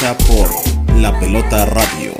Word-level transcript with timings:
por 0.00 0.48
La 0.96 1.12
Pelota 1.20 1.66
Radio. 1.66 2.12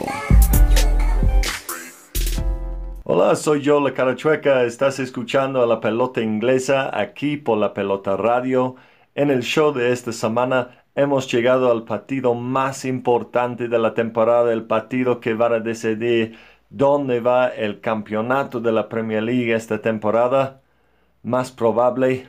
Hola, 3.04 3.34
soy 3.34 3.62
yo, 3.62 3.80
la 3.80 3.94
Carachueca. 3.94 4.64
Estás 4.64 4.98
escuchando 4.98 5.62
a 5.62 5.66
La 5.66 5.80
Pelota 5.80 6.20
Inglesa 6.20 6.90
aquí 6.92 7.38
por 7.38 7.56
La 7.56 7.72
Pelota 7.72 8.18
Radio. 8.18 8.76
En 9.14 9.30
el 9.30 9.42
show 9.42 9.72
de 9.72 9.92
esta 9.92 10.12
semana 10.12 10.84
hemos 10.94 11.32
llegado 11.32 11.70
al 11.70 11.84
partido 11.84 12.34
más 12.34 12.84
importante 12.84 13.66
de 13.66 13.78
la 13.78 13.94
temporada, 13.94 14.52
el 14.52 14.64
partido 14.64 15.18
que 15.18 15.32
va 15.32 15.46
a 15.46 15.60
decidir 15.60 16.36
dónde 16.68 17.20
va 17.20 17.48
el 17.48 17.80
campeonato 17.80 18.60
de 18.60 18.72
la 18.72 18.90
Premier 18.90 19.22
League 19.22 19.54
esta 19.54 19.80
temporada. 19.80 20.60
Más 21.22 21.50
probable 21.50 22.28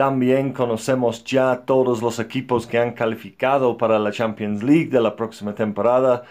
también 0.00 0.54
conocemos 0.54 1.24
ya 1.24 1.66
todos 1.66 2.00
los 2.00 2.20
equipos 2.20 2.66
que 2.66 2.78
han 2.78 2.94
calificado 2.94 3.76
para 3.76 3.98
la 3.98 4.10
Champions 4.10 4.62
League 4.62 4.86
de 4.86 4.98
la 4.98 5.14
próxima 5.14 5.54
temporada 5.54 6.22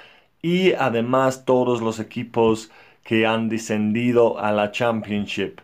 y 0.42 0.74
además 0.74 1.46
todos 1.46 1.80
los 1.80 2.00
equipos 2.00 2.72
que 3.04 3.28
han 3.28 3.48
descendido 3.48 4.40
a 4.40 4.52
la 4.52 4.72
Championship. 4.72 5.60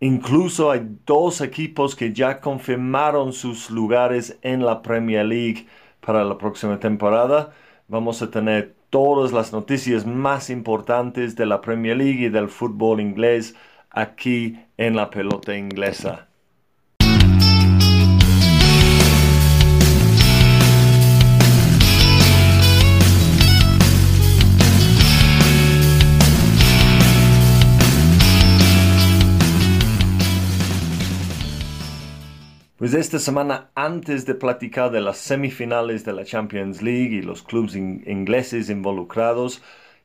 Incluso 0.00 0.70
hay 0.70 0.88
dos 1.04 1.42
equipos 1.42 1.94
que 1.94 2.14
ya 2.14 2.40
confirmaron 2.40 3.34
sus 3.34 3.68
lugares 3.68 4.38
en 4.40 4.64
la 4.64 4.80
Premier 4.80 5.26
League 5.26 5.66
para 6.00 6.24
la 6.24 6.38
próxima 6.38 6.80
temporada. 6.80 7.52
Vamos 7.88 8.22
a 8.22 8.30
tener 8.30 8.74
todas 8.88 9.32
las 9.32 9.52
noticias 9.52 10.06
más 10.06 10.48
importantes 10.48 11.36
de 11.36 11.44
la 11.44 11.60
Premier 11.60 11.98
League 11.98 12.24
y 12.24 12.28
del 12.30 12.48
fútbol 12.48 13.02
inglés 13.02 13.54
aquí 13.90 14.58
en 14.78 14.96
la 14.96 15.10
pelota 15.10 15.54
inglesa. 15.54 16.27
Pues 32.78 32.94
esta 32.94 33.18
semana, 33.18 33.72
antes 33.74 34.24
de 34.24 34.36
platicar 34.36 34.92
de 34.92 35.00
las 35.00 35.18
semifinales 35.18 36.04
de 36.04 36.12
la 36.12 36.24
Champions 36.24 36.80
League 36.80 37.12
y 37.12 37.22
los 37.22 37.42
clubes 37.42 37.74
ingleses 37.74 38.70
involucrados, 38.70 39.60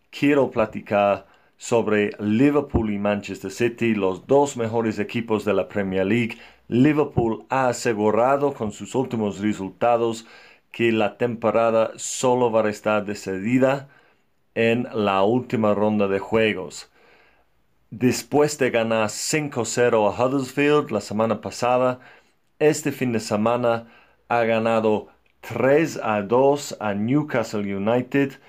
quiero 0.10 0.50
platicar 0.50 1.28
sobre 1.56 2.10
Liverpool 2.18 2.92
y 2.92 2.98
Manchester 2.98 3.52
City, 3.52 3.94
los 3.94 4.26
dos 4.26 4.58
mejores 4.58 4.98
equipos 4.98 5.46
de 5.46 5.54
la 5.54 5.68
Premier 5.68 6.08
League. 6.08 6.40
Liverpool 6.68 7.46
ha 7.50 7.68
asegurado 7.68 8.56
con 8.56 8.72
sus 8.72 8.96
últimos 8.96 9.38
resultados 9.40 10.26
que 10.72 10.92
la 10.92 11.20
temporada 11.20 11.92
solo 11.98 12.52
va 12.52 12.66
a 12.66 12.72
estar 12.72 13.06
decidida 13.06 13.88
en 14.56 14.88
la 14.96 15.22
última 15.22 15.76
ronda 15.76 16.08
de 16.08 16.18
juegos. 16.18 16.92
Después 17.92 18.58
de 18.58 18.72
ganar 18.72 19.10
5-0 19.10 20.12
a 20.12 20.26
Huddersfield 20.26 20.90
la 20.90 21.02
semana 21.02 21.40
pasada, 21.40 22.00
este 22.69 22.92
fin 22.92 23.11
de 23.11 23.19
semana 23.19 23.88
ha 24.30 24.44
ganado 24.45 25.08
3 25.42 26.00
a 26.02 26.22
2 26.22 26.78
a 26.80 26.94
Newcastle 26.94 27.75
United. 27.75 28.39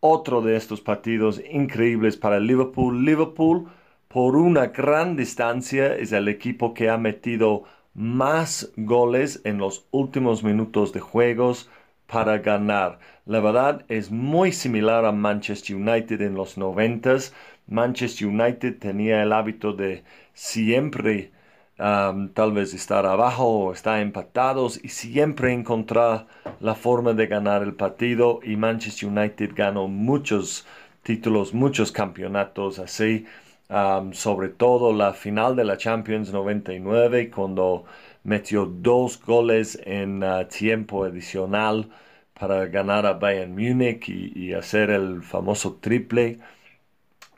Otro 0.00 0.40
de 0.40 0.56
estos 0.56 0.80
partidos 0.80 1.40
increíbles 1.50 2.16
para 2.16 2.40
Liverpool. 2.40 3.04
Liverpool, 3.04 3.68
por 4.08 4.36
una 4.36 4.68
gran 4.68 5.16
distancia, 5.16 5.94
es 5.94 6.12
el 6.12 6.28
equipo 6.28 6.72
que 6.74 6.88
ha 6.88 6.96
metido 6.96 7.64
más 7.92 8.72
goles 8.76 9.40
en 9.44 9.58
los 9.58 9.86
últimos 9.90 10.42
minutos 10.42 10.92
de 10.92 11.00
juegos 11.00 11.68
para 12.06 12.38
ganar. 12.38 12.98
La 13.26 13.40
verdad 13.40 13.84
es 13.88 14.10
muy 14.10 14.52
similar 14.52 15.04
a 15.04 15.12
Manchester 15.12 15.76
United 15.76 16.20
en 16.22 16.34
los 16.34 16.56
90. 16.56 17.16
Manchester 17.66 18.28
United 18.28 18.78
tenía 18.78 19.22
el 19.22 19.32
hábito 19.32 19.72
de 19.72 20.04
siempre 20.32 21.32
tal 21.76 22.52
vez 22.52 22.72
estar 22.74 23.04
abajo 23.06 23.72
estar 23.72 24.00
empatados 24.00 24.82
y 24.82 24.88
siempre 24.88 25.52
encontrar 25.52 26.26
la 26.60 26.74
forma 26.74 27.12
de 27.12 27.26
ganar 27.26 27.62
el 27.62 27.74
partido. 27.74 28.40
Y 28.42 28.56
Manchester 28.56 29.08
United 29.08 29.52
ganó 29.54 29.88
muchos 29.88 30.66
títulos, 31.02 31.54
muchos 31.54 31.92
campeonatos 31.92 32.78
así, 32.78 33.26
sobre 34.12 34.48
todo 34.48 34.92
la 34.92 35.12
final 35.12 35.56
de 35.56 35.64
la 35.64 35.76
Champions 35.76 36.32
99 36.32 37.30
cuando 37.30 37.84
metió 38.24 38.66
dos 38.66 39.20
goles 39.24 39.78
en 39.84 40.22
ah, 40.24 40.48
tiempo 40.48 41.04
adicional 41.04 41.90
para 42.38 42.66
ganar 42.66 43.06
a 43.06 43.14
Bayern 43.14 43.52
Múnich 43.54 44.08
y 44.08 44.52
hacer 44.54 44.90
el 44.90 45.22
famoso 45.22 45.78
triple. 45.80 46.38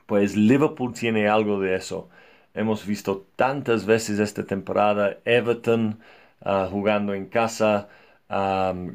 Pues 0.06 0.36
Liverpool 0.36 0.92
tiene 0.94 1.28
algo 1.28 1.60
de 1.60 1.76
eso 1.76 2.08
Hemos 2.58 2.84
visto 2.84 3.24
tantas 3.36 3.86
veces 3.86 4.18
esta 4.18 4.44
temporada 4.44 5.18
Everton 5.24 6.00
ah, 6.42 6.66
jugando 6.68 7.14
en 7.14 7.26
casa, 7.26 7.88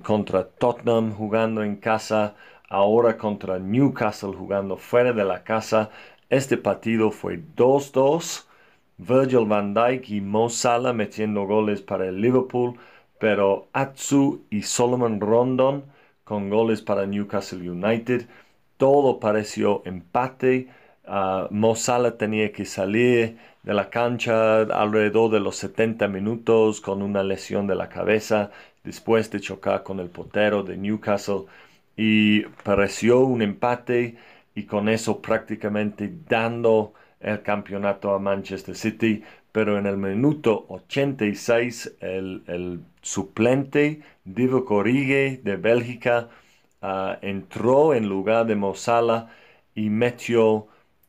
contra 0.03 0.43
Tottenham 0.49 1.13
jugando 1.13 1.63
en 1.63 1.77
casa, 1.77 2.35
ahora 2.67 3.17
contra 3.17 3.59
Newcastle 3.59 4.33
jugando 4.33 4.75
fuera 4.75 5.13
de 5.13 5.23
la 5.23 5.43
casa. 5.45 5.89
Este 6.29 6.57
partido 6.57 7.09
fue 7.11 7.39
2-2. 7.55 8.45
Virgil 8.97 9.45
van 9.45 9.73
Dijk 9.73 10.09
y 10.09 10.19
Mo 10.19 10.49
Salah 10.49 10.91
metiendo 10.91 11.45
goles 11.45 11.81
para 11.81 12.05
el 12.07 12.19
Liverpool, 12.19 12.77
pero 13.17 13.69
Atsu 13.71 14.43
y 14.49 14.61
Solomon 14.63 15.21
Rondon 15.21 15.85
con 16.25 16.49
goles 16.49 16.81
para 16.81 17.05
Newcastle 17.05 17.69
United. 17.69 18.27
Todo 18.75 19.19
pareció 19.21 19.81
empate. 19.85 20.67
Uh, 21.05 21.47
Mo 21.49 21.75
Salah 21.75 22.17
tenía 22.17 22.51
que 22.51 22.65
salir 22.65 23.37
de 23.63 23.73
la 23.73 23.89
cancha 23.89 24.61
alrededor 24.61 25.31
de 25.31 25.39
los 25.39 25.55
70 25.57 26.07
minutos 26.07 26.81
con 26.81 27.01
una 27.01 27.23
lesión 27.23 27.67
de 27.67 27.75
la 27.75 27.89
cabeza. 27.89 28.51
Después 28.83 29.31
de 29.31 29.39
chocar 29.39 29.83
con 29.83 29.99
el 29.99 30.09
portero 30.09 30.63
de 30.63 30.77
Newcastle 30.77 31.45
y 31.95 32.41
pareció 32.63 33.21
un 33.21 33.41
empate 33.41 34.17
y 34.55 34.63
con 34.65 34.89
eso 34.89 35.21
prácticamente 35.21 36.11
dando 36.27 36.93
el 37.19 37.41
campeonato 37.41 38.13
a 38.13 38.19
Manchester 38.19 38.75
City, 38.75 39.23
pero 39.51 39.77
en 39.77 39.85
el 39.85 39.97
minuto 39.97 40.65
86 40.69 41.95
el, 42.01 42.43
el 42.47 42.81
suplente 43.01 44.01
Divo 44.25 44.65
Corrigue 44.65 45.39
de 45.43 45.55
Bélgica 45.55 46.29
ah, 46.81 47.17
entró 47.21 47.93
en 47.93 48.09
lugar 48.09 48.45
de 48.45 48.55
Mosala 48.55 49.29
y 49.75 49.89
metió 49.89 50.67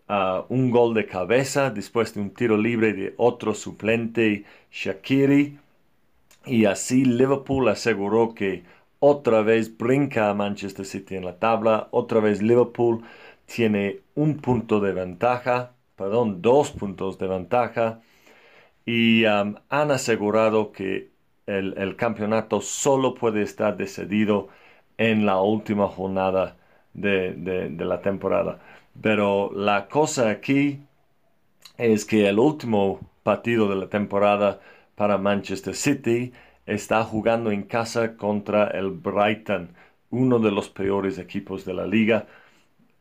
un 0.08 0.70
gol 0.70 0.94
de 0.94 1.06
cabeza 1.06 1.70
después 1.70 2.14
de 2.14 2.20
un 2.20 2.30
tiro 2.30 2.56
libre 2.56 2.92
de 2.92 3.14
otro 3.16 3.54
suplente, 3.54 4.44
Shakiri. 4.70 5.58
Y 6.46 6.66
así 6.66 7.04
Liverpool 7.04 7.68
aseguró 7.68 8.34
que 8.34 8.64
otra 9.00 9.42
vez 9.42 9.76
brinca 9.76 10.30
a 10.30 10.34
Manchester 10.34 10.86
City 10.86 11.16
en 11.16 11.24
la 11.24 11.38
tabla. 11.38 11.88
Otra 11.90 12.20
vez 12.20 12.42
Liverpool 12.42 13.02
tiene 13.46 14.00
un 14.14 14.38
punto 14.38 14.80
de 14.80 14.92
ventaja, 14.92 15.72
perdón, 15.96 16.42
dos 16.42 16.70
puntos 16.72 17.18
de 17.18 17.28
ventaja. 17.28 18.00
Y 18.86 19.24
han 19.26 19.60
asegurado 19.70 20.72
que 20.72 21.10
el, 21.46 21.96
campeonato 21.96 22.60
solo 22.60 23.14
puede 23.14 23.42
estar 23.42 23.76
decidido 23.76 24.48
en 24.98 25.26
la 25.26 25.40
última 25.40 25.88
jornada 25.88 26.56
de 26.92 27.74
la 27.78 28.02
temporada. 28.02 28.60
Pero 29.00 29.50
la 29.52 29.88
cosa 29.88 30.30
aquí 30.30 30.80
es 31.78 32.04
que 32.04 32.28
el 32.28 32.38
último 32.38 33.00
partido 33.22 33.68
de 33.68 33.76
la 33.76 33.88
temporada 33.88 34.60
para 34.94 35.18
Manchester 35.18 35.74
City 35.74 36.32
está 36.66 37.04
jugando 37.04 37.50
en 37.50 37.64
casa 37.64 38.16
contra 38.16 38.68
el 38.68 38.90
Brighton, 38.90 39.70
uno 40.10 40.38
de 40.38 40.50
los 40.50 40.68
peores 40.70 41.18
equipos 41.18 41.64
de 41.64 41.74
la 41.74 41.86
liga. 41.86 42.26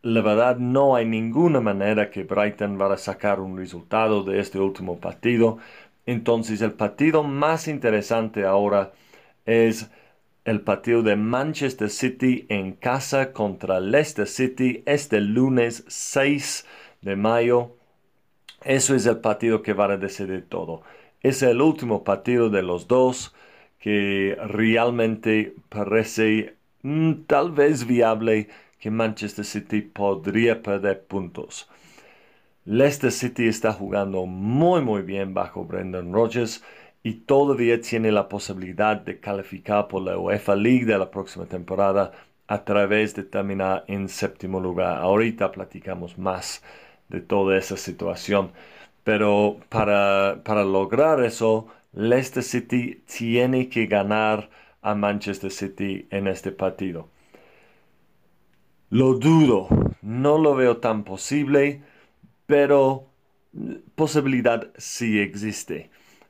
La 0.01 0.21
verdad 0.21 0.57
no 0.57 0.95
hay 0.95 1.05
ninguna 1.05 1.61
manera 1.61 2.09
que 2.11 2.23
Brighton 2.23 2.77
vaya 2.77 2.95
a 2.95 2.97
sacar 2.97 3.39
un 3.39 3.57
resultado 3.57 4.23
de 4.23 4.39
este 4.39 4.59
último 4.59 4.99
partido. 4.99 5.59
Entonces 6.05 6.61
el 6.61 6.73
partido 6.73 7.23
más 7.23 7.67
interesante 7.67 8.45
ahora 8.45 8.91
es 9.45 9.89
el 10.45 10.61
partido 10.61 11.03
de 11.03 11.15
Manchester 11.15 11.89
City 11.89 12.45
en 12.49 12.73
casa 12.73 13.31
contra 13.31 13.79
Leicester 13.79 14.27
City 14.27 14.83
este 14.85 15.21
lunes 15.21 15.85
6 15.87 16.65
de 17.01 17.15
mayo. 17.15 17.77
Eso 18.63 18.95
es 18.95 19.05
el 19.05 19.17
partido 19.19 19.61
que 19.61 19.73
va 19.73 19.85
a 19.85 19.97
decidir 19.97 20.45
todo. 20.47 20.83
Es 21.21 21.41
el 21.43 21.61
último 21.61 22.03
partido 22.03 22.49
de 22.49 22.61
los 22.61 22.87
dos 22.87 23.33
que 23.79 24.37
realmente 24.47 25.55
parece 25.69 26.55
mm, 26.81 27.23
tal 27.27 27.51
vez 27.51 27.85
viable 27.85 28.49
que 28.79 28.91
Manchester 28.91 29.45
City 29.45 29.81
podría 29.81 30.61
perder 30.61 31.05
puntos. 31.05 31.69
Leicester 32.65 33.11
City 33.11 33.47
está 33.47 33.73
jugando 33.73 34.25
muy 34.25 34.81
muy 34.81 35.01
bien 35.01 35.33
bajo 35.33 35.65
Brendan 35.65 36.13
Rodgers 36.13 36.63
y 37.03 37.13
todavía 37.15 37.81
tiene 37.81 38.11
la 38.11 38.29
posibilidad 38.29 38.97
de 38.97 39.19
calificar 39.19 39.87
por 39.89 40.03
la 40.03 40.17
UEFA 40.17 40.55
League 40.55 40.85
de 40.85 40.97
la 40.97 41.11
próxima 41.11 41.45
temporada 41.45 42.13
a 42.47 42.63
través 42.63 43.15
de 43.15 43.23
terminar 43.23 43.83
en 43.87 44.09
séptimo 44.09 44.59
lugar. 44.59 45.01
Ahorita 45.01 45.51
platicamos 45.51 46.17
más 46.17 46.63
de 47.09 47.21
toda 47.21 47.57
esa 47.57 47.77
situación. 47.77 48.51
Pero 49.03 49.59
para, 49.69 50.41
para 50.43 50.63
lograr 50.63 51.23
eso, 51.23 51.67
Leicester 51.93 52.43
City 52.43 53.03
tiene 53.05 53.69
que 53.69 53.85
ganar 53.87 54.49
a 54.81 54.95
Manchester 54.95 55.51
City 55.51 56.07
en 56.09 56.27
este 56.27 56.51
partido. 56.51 57.09
Lo 58.89 59.15
dudo, 59.15 59.67
no 60.01 60.37
lo 60.37 60.55
veo 60.55 60.77
tan 60.77 61.03
posible, 61.03 61.81
pero 62.45 63.07
posibilidad 63.95 64.71
sí 64.77 65.19
existe. 65.19 65.89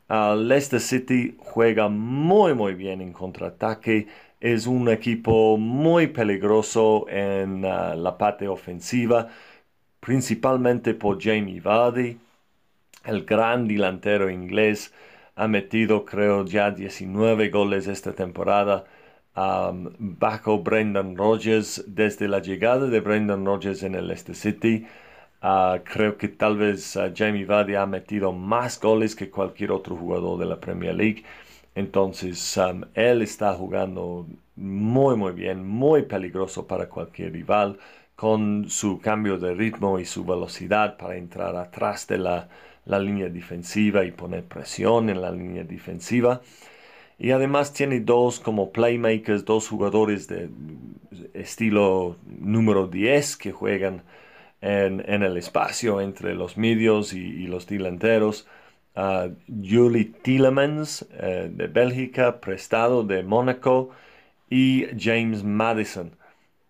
Leicester 0.10 0.80
City 0.80 1.36
juega 1.40 1.90
muy 1.90 2.54
muy 2.54 2.76
bien 2.76 3.02
en 3.02 3.14
contraataque, 3.14 4.08
es 4.40 4.68
un 4.68 4.90
equipo 4.90 5.58
muy 5.58 6.08
peligroso 6.08 7.08
en 7.10 7.66
ah, 7.66 7.96
la 7.96 8.18
parte 8.18 8.48
ofensiva, 8.48 9.30
principalmente 10.00 10.94
por 10.94 11.22
Jamie 11.22 11.62
Vardy, 11.62 12.18
el 13.06 13.26
gran 13.26 13.68
delantero 13.68 14.30
inglés 14.30 14.94
ha 15.36 15.48
metido 15.48 16.06
creo 16.06 16.46
ya 16.46 16.72
19 16.72 17.50
goles 17.50 17.88
esta 17.88 18.14
temporada 18.14 18.86
bajo 19.36 20.60
Brendan 20.60 21.16
Rodgers 21.18 21.84
desde 21.88 22.28
la 22.28 22.40
llegada 22.40 22.88
de 22.88 23.00
Brendan 23.00 23.46
Rodgers 23.46 23.84
en 23.84 23.96
el 23.96 24.08
Leicester 24.08 24.36
City. 24.36 24.86
Ah, 25.46 25.82
creo 25.84 26.18
que 26.18 26.30
tal 26.30 26.58
vez 26.58 26.96
ah, 26.98 27.12
Jamie 27.14 27.44
Vardy 27.46 27.76
ha 27.76 27.86
metido 27.86 28.32
más 28.32 28.80
goles 28.80 29.14
que 29.16 29.30
cualquier 29.30 29.72
otro 29.72 29.96
jugador 29.96 30.40
de 30.40 30.46
la 30.46 30.60
Premier 30.60 30.96
League. 30.96 31.24
Entonces, 31.76 32.58
él 32.94 33.22
está 33.22 33.54
jugando 33.54 34.26
muy, 34.56 35.16
muy 35.18 35.34
bien, 35.34 35.68
muy 35.68 36.04
peligroso 36.04 36.66
para 36.68 36.88
cualquier 36.88 37.34
rival, 37.34 37.78
con 38.16 38.70
su 38.70 39.00
cambio 39.02 39.38
de 39.38 39.54
ritmo 39.54 40.00
y 40.00 40.06
su 40.06 40.24
velocidad 40.24 40.96
para 40.98 41.18
entrar 41.18 41.56
atrás 41.58 42.08
de 42.08 42.20
la, 42.20 42.48
la 42.86 43.00
línea 43.00 43.28
defensiva 43.30 44.06
y 44.06 44.12
poner 44.12 44.46
presión 44.46 45.10
en 45.10 45.22
la 45.22 45.32
línea 45.32 45.64
defensiva. 45.66 46.42
Y 47.20 47.32
además 47.32 47.74
tiene 47.74 48.00
dos 48.02 48.40
como 48.40 48.72
playmakers, 48.72 49.46
dos 49.46 49.68
jugadores 49.70 50.28
de 50.28 50.50
estilo 51.34 52.18
número 52.28 52.88
10 52.88 53.38
que 53.38 53.52
juegan 53.52 54.04
en, 54.64 55.24
el 55.24 55.36
espacio 55.38 56.00
entre 56.00 56.36
los 56.36 56.58
medios 56.58 57.14
y, 57.14 57.48
los 57.48 57.68
delanteros. 57.68 58.48
Uh, 58.96 59.34
Julie 59.48 60.06
Tielemans 60.06 61.06
eh, 61.20 61.50
de 61.52 61.68
Bélgica, 61.68 62.40
prestado 62.40 63.04
de 63.04 63.24
Mónaco, 63.24 63.90
y 64.50 64.86
James 64.98 65.44
Madison, 65.44 66.16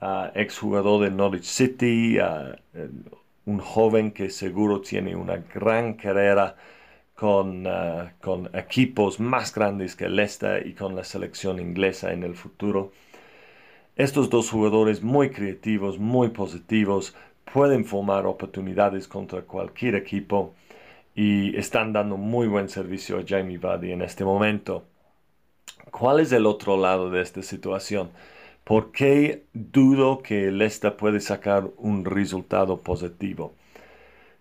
uh, 0.01 0.27
exjugador 0.33 1.03
de 1.03 1.11
Norwich 1.11 1.43
City, 1.43 2.17
uh, 2.19 2.55
un 3.45 3.59
joven 3.59 4.11
que 4.11 4.29
seguro 4.29 4.81
tiene 4.81 5.15
una 5.15 5.37
gran 5.53 5.93
carrera 5.93 6.55
con, 7.13 7.67
con 8.21 8.49
equipos 8.53 9.19
más 9.19 9.53
grandes 9.53 9.95
que 9.95 10.09
Leicester 10.09 10.65
y 10.65 10.73
con 10.73 10.95
la 10.95 11.03
selección 11.03 11.59
inglesa 11.59 12.11
en 12.11 12.23
el 12.23 12.35
futuro. 12.35 12.91
Estos 13.95 14.29
dos 14.29 14.49
jugadores 14.49 15.03
muy 15.03 15.29
creativos, 15.29 15.99
muy 15.99 16.29
positivos, 16.29 17.15
pueden 17.53 17.85
formar 17.85 18.25
oportunidades 18.25 19.07
contra 19.07 19.43
cualquier 19.43 19.93
equipo 19.93 20.55
y 21.13 21.55
están 21.55 21.93
dando 21.93 22.17
muy 22.17 22.47
buen 22.47 22.67
servicio 22.67 23.19
a 23.19 23.23
Jamie 23.25 23.59
Vardy 23.59 23.91
en 23.91 24.01
este 24.01 24.25
momento. 24.25 24.85
¿Cuál 25.91 26.19
es 26.19 26.31
el 26.31 26.47
otro 26.47 26.77
lado 26.77 27.11
de 27.11 27.21
esta 27.21 27.43
situación? 27.43 28.09
¿Por 28.63 28.91
qué 28.91 29.43
dudo 29.53 30.23
que 30.23 30.49
Leicester 30.49 30.95
puede 30.95 31.19
sacar 31.19 31.69
un 31.77 32.05
resultado 32.05 32.81
positivo? 32.81 33.53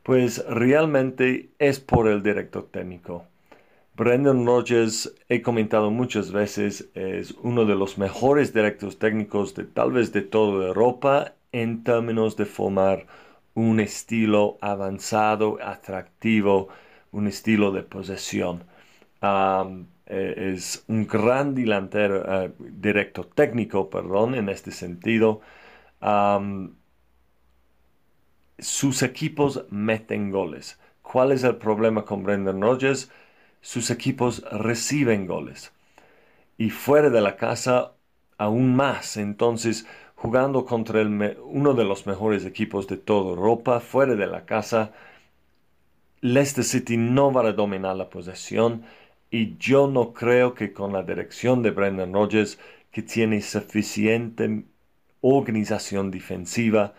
Pues 0.03 0.43
realmente 0.49 1.51
es 1.59 1.81
por 1.81 2.09
el 2.09 2.23
director 2.23 2.67
técnico. 2.71 3.27
Brendan 3.95 4.47
Rodgers, 4.47 5.15
he 5.29 5.43
comentado 5.43 5.91
muchas 5.91 6.33
veces, 6.33 6.89
es 6.95 7.33
uno 7.43 7.67
de 7.67 7.75
los 7.75 7.99
mejores 7.99 8.55
directores 8.55 8.99
técnicos 8.99 9.55
de 9.55 9.65
tal 9.65 9.93
vez 9.93 10.13
de 10.15 10.23
toda 10.23 10.69
Europa 10.69 11.35
en 11.53 11.85
términos 11.85 12.37
de 12.37 12.47
formar 12.47 13.07
un 13.55 13.81
estilo 13.81 14.59
avanzado, 14.61 15.59
atractivo, 15.63 16.69
un 17.13 17.27
estilo 17.29 17.73
de 17.73 17.83
posesión. 17.83 18.65
Eh, 20.07 20.53
es 20.55 20.85
un 20.89 21.07
gran 21.07 21.55
delantero, 21.55 22.25
eh, 22.45 22.53
directo 22.59 23.25
técnico, 23.25 23.89
perdón, 23.89 24.35
en 24.35 24.49
este 24.49 24.71
sentido. 24.73 25.41
sus 28.59 29.03
equipos 29.03 29.65
meten 29.71 30.31
goles. 30.31 30.79
¿Cuál 31.03 31.33
es 31.33 31.45
el 31.45 31.57
problema 31.57 32.05
con 32.05 32.23
Brendan 32.23 32.61
Rodgers? 32.63 33.11
Sus 33.61 33.91
equipos 33.91 34.43
reciben 34.53 35.27
goles. 35.27 35.73
Y 36.59 36.71
fuera 36.71 37.11
de 37.11 37.21
la 37.21 37.37
casa, 37.37 37.95
aún 38.39 38.77
más. 38.77 39.17
Entonces, 39.19 39.87
jugando 40.23 40.65
contra 40.65 41.03
uno 41.03 41.75
de 41.75 41.85
los 41.85 42.07
mejores 42.07 42.45
equipos 42.45 42.87
de 42.87 42.97
toda 42.97 43.31
Europa, 43.31 43.81
fuera 43.81 44.15
de 44.15 44.29
la 44.29 44.45
casa, 44.47 44.93
Leicester 46.21 46.63
City 46.65 46.97
no 46.97 47.33
va 47.33 47.49
a 47.49 47.53
dominar 47.53 47.97
la 47.97 48.09
posesión 48.09 48.85
y 49.33 49.57
yo 49.59 49.89
no 49.89 50.13
creo 50.13 50.55
que 50.55 50.73
con 50.73 50.93
la 50.93 51.03
dirección 51.03 51.61
de 51.63 51.73
Brendan 51.73 52.13
Rodgers, 52.13 52.61
que 52.93 53.03
tiene 53.03 53.41
suficiente 53.43 54.63
organización 55.23 56.13
defensiva 56.13 56.95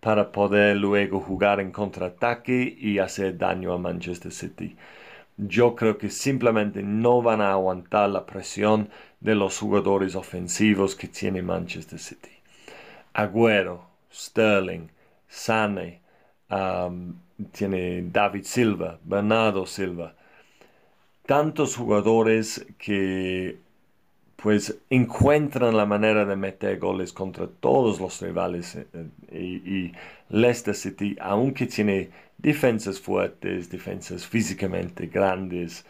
para 0.00 0.32
poder 0.32 0.76
luego 0.76 1.20
jugar 1.20 1.60
en 1.60 1.70
contraataque 1.70 2.76
y 2.76 2.98
hacer 2.98 3.38
daño 3.38 3.72
a 3.72 3.78
Manchester 3.78 4.32
City. 4.32 4.76
Yo 5.36 5.76
creo 5.76 5.96
que 5.96 6.10
simplemente 6.10 6.82
no 6.82 7.22
van 7.22 7.40
a 7.40 7.52
aguantar 7.52 8.10
la 8.10 8.26
presión 8.26 8.90
de 9.20 9.36
los 9.36 9.58
jugadores 9.60 10.16
ofensivos 10.16 10.96
que 10.96 11.06
tiene 11.06 11.40
Manchester 11.40 12.00
City. 12.00 12.34
Agüero, 13.14 13.86
Sterling, 14.12 14.88
Sane, 15.28 16.00
tiene 17.52 18.02
David 18.10 18.44
Silva, 18.44 18.98
Bernardo 19.04 19.66
Silva, 19.66 20.14
tantos 21.26 21.76
jugadores 21.76 22.66
que 22.78 23.58
pues 24.36 24.76
encuentran 24.90 25.74
la 25.74 25.86
manera 25.86 26.26
de 26.26 26.36
meter 26.36 26.78
goles 26.78 27.14
contra 27.14 27.46
todos 27.46 27.98
los 27.98 28.20
rivales 28.20 28.74
eh, 28.74 28.86
eh, 29.28 29.40
y, 29.40 29.92
Leicester 30.28 30.74
City, 30.74 31.16
aunque 31.18 31.66
tiene 31.66 32.10
defensas 32.36 33.00
fuertes, 33.00 33.70
defensas 33.70 34.26
físicamente 34.26 35.06
grandes 35.06 35.86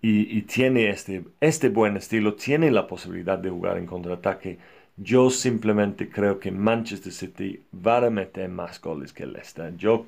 y, 0.00 0.42
tiene 0.42 0.90
este, 0.90 1.24
este 1.40 1.68
buen 1.68 1.96
estilo, 1.96 2.34
tiene 2.34 2.70
la 2.70 2.86
posibilidad 2.86 3.38
de 3.38 3.50
jugar 3.50 3.78
en 3.78 3.86
contraataque. 3.86 4.58
Yo 4.96 5.30
simplemente 5.30 6.08
creo 6.08 6.38
que 6.38 6.50
Manchester 6.52 7.12
City 7.12 7.62
va 7.74 7.98
a 7.98 8.10
meter 8.10 8.48
más 8.48 8.80
goles 8.80 9.12
que 9.12 9.26
Leicester. 9.26 9.76
Yo 9.76 10.06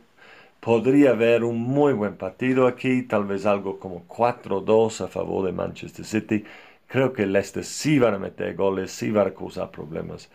podría 0.61 1.11
haber 1.11 1.45
un 1.45 1.59
muy 1.59 1.93
buen 1.93 2.17
partido 2.17 2.67
aquí, 2.67 3.03
tal 3.03 3.25
vez 3.25 3.47
algo 3.47 3.79
como 3.81 4.07
4-2 4.07 5.01
a 5.03 5.09
favor 5.09 5.45
de 5.47 5.53
Manchester 5.53 6.05
City. 6.05 6.45
Creo 6.87 7.13
que 7.13 7.27
Leicester 7.27 7.65
sí 7.65 7.99
va 7.99 8.15
a 8.15 8.19
meter 8.19 8.55
goles, 8.55 8.93
sí 8.93 9.11
va 9.11 9.23
a 9.23 9.35
causar 9.35 9.71
problemas, 9.71 10.31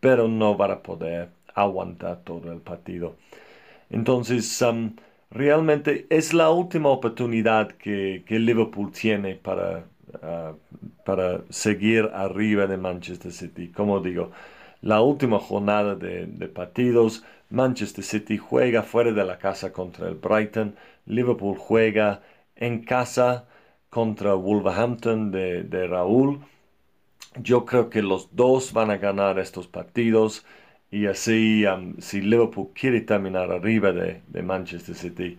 pero 0.00 0.28
no 0.28 0.56
va 0.56 0.72
a 0.72 0.82
poder 0.82 1.30
aguantar 1.54 2.20
todo 2.24 2.52
el 2.52 2.60
partido. 2.60 3.16
Entonces, 3.90 4.62
um, 4.62 4.94
realmente 5.30 6.06
es 6.10 6.34
la 6.34 6.50
última 6.50 6.90
oportunidad 6.90 7.72
que, 7.72 8.24
Liverpool 8.28 8.92
tiene 8.92 9.34
para, 9.36 9.84
uh, 10.22 10.56
para 11.04 11.42
seguir 11.50 12.10
arriba 12.14 12.66
de 12.66 12.76
Manchester 12.76 13.32
City. 13.32 13.68
Como 13.68 14.00
digo, 14.00 14.30
la 14.82 15.00
última 15.00 15.38
jornada 15.38 15.94
de, 15.94 16.48
partidos. 16.48 17.24
Manchester 17.50 18.04
City 18.04 18.38
juega 18.38 18.82
fuera 18.82 19.12
de 19.12 19.24
la 19.24 19.38
casa 19.38 19.72
contra 19.72 20.08
el 20.08 20.14
Brighton. 20.14 20.76
Liverpool 21.06 21.56
juega 21.58 22.22
en 22.56 22.84
casa 22.84 23.46
contra 23.90 24.34
Wolverhampton 24.34 25.30
de, 25.30 25.86
Raúl. 25.88 26.40
Yo 27.42 27.64
creo 27.66 27.90
que 27.90 28.02
los 28.02 28.34
dos 28.34 28.72
van 28.72 28.90
a 28.90 28.96
ganar 28.96 29.38
estos 29.38 29.66
partidos 29.66 30.44
y 30.90 31.06
así 31.06 31.66
um, 31.66 31.96
si 31.98 32.20
Liverpool 32.20 32.70
quiere 32.74 33.00
terminar 33.00 33.50
arriba 33.50 33.92
de, 33.92 34.22
de, 34.28 34.42
Manchester 34.42 34.94
City, 34.94 35.38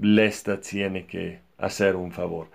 Leicester 0.00 0.60
tiene 0.60 1.06
que 1.06 1.40
hacer 1.58 1.96
un 1.96 2.12
favor. 2.12 2.48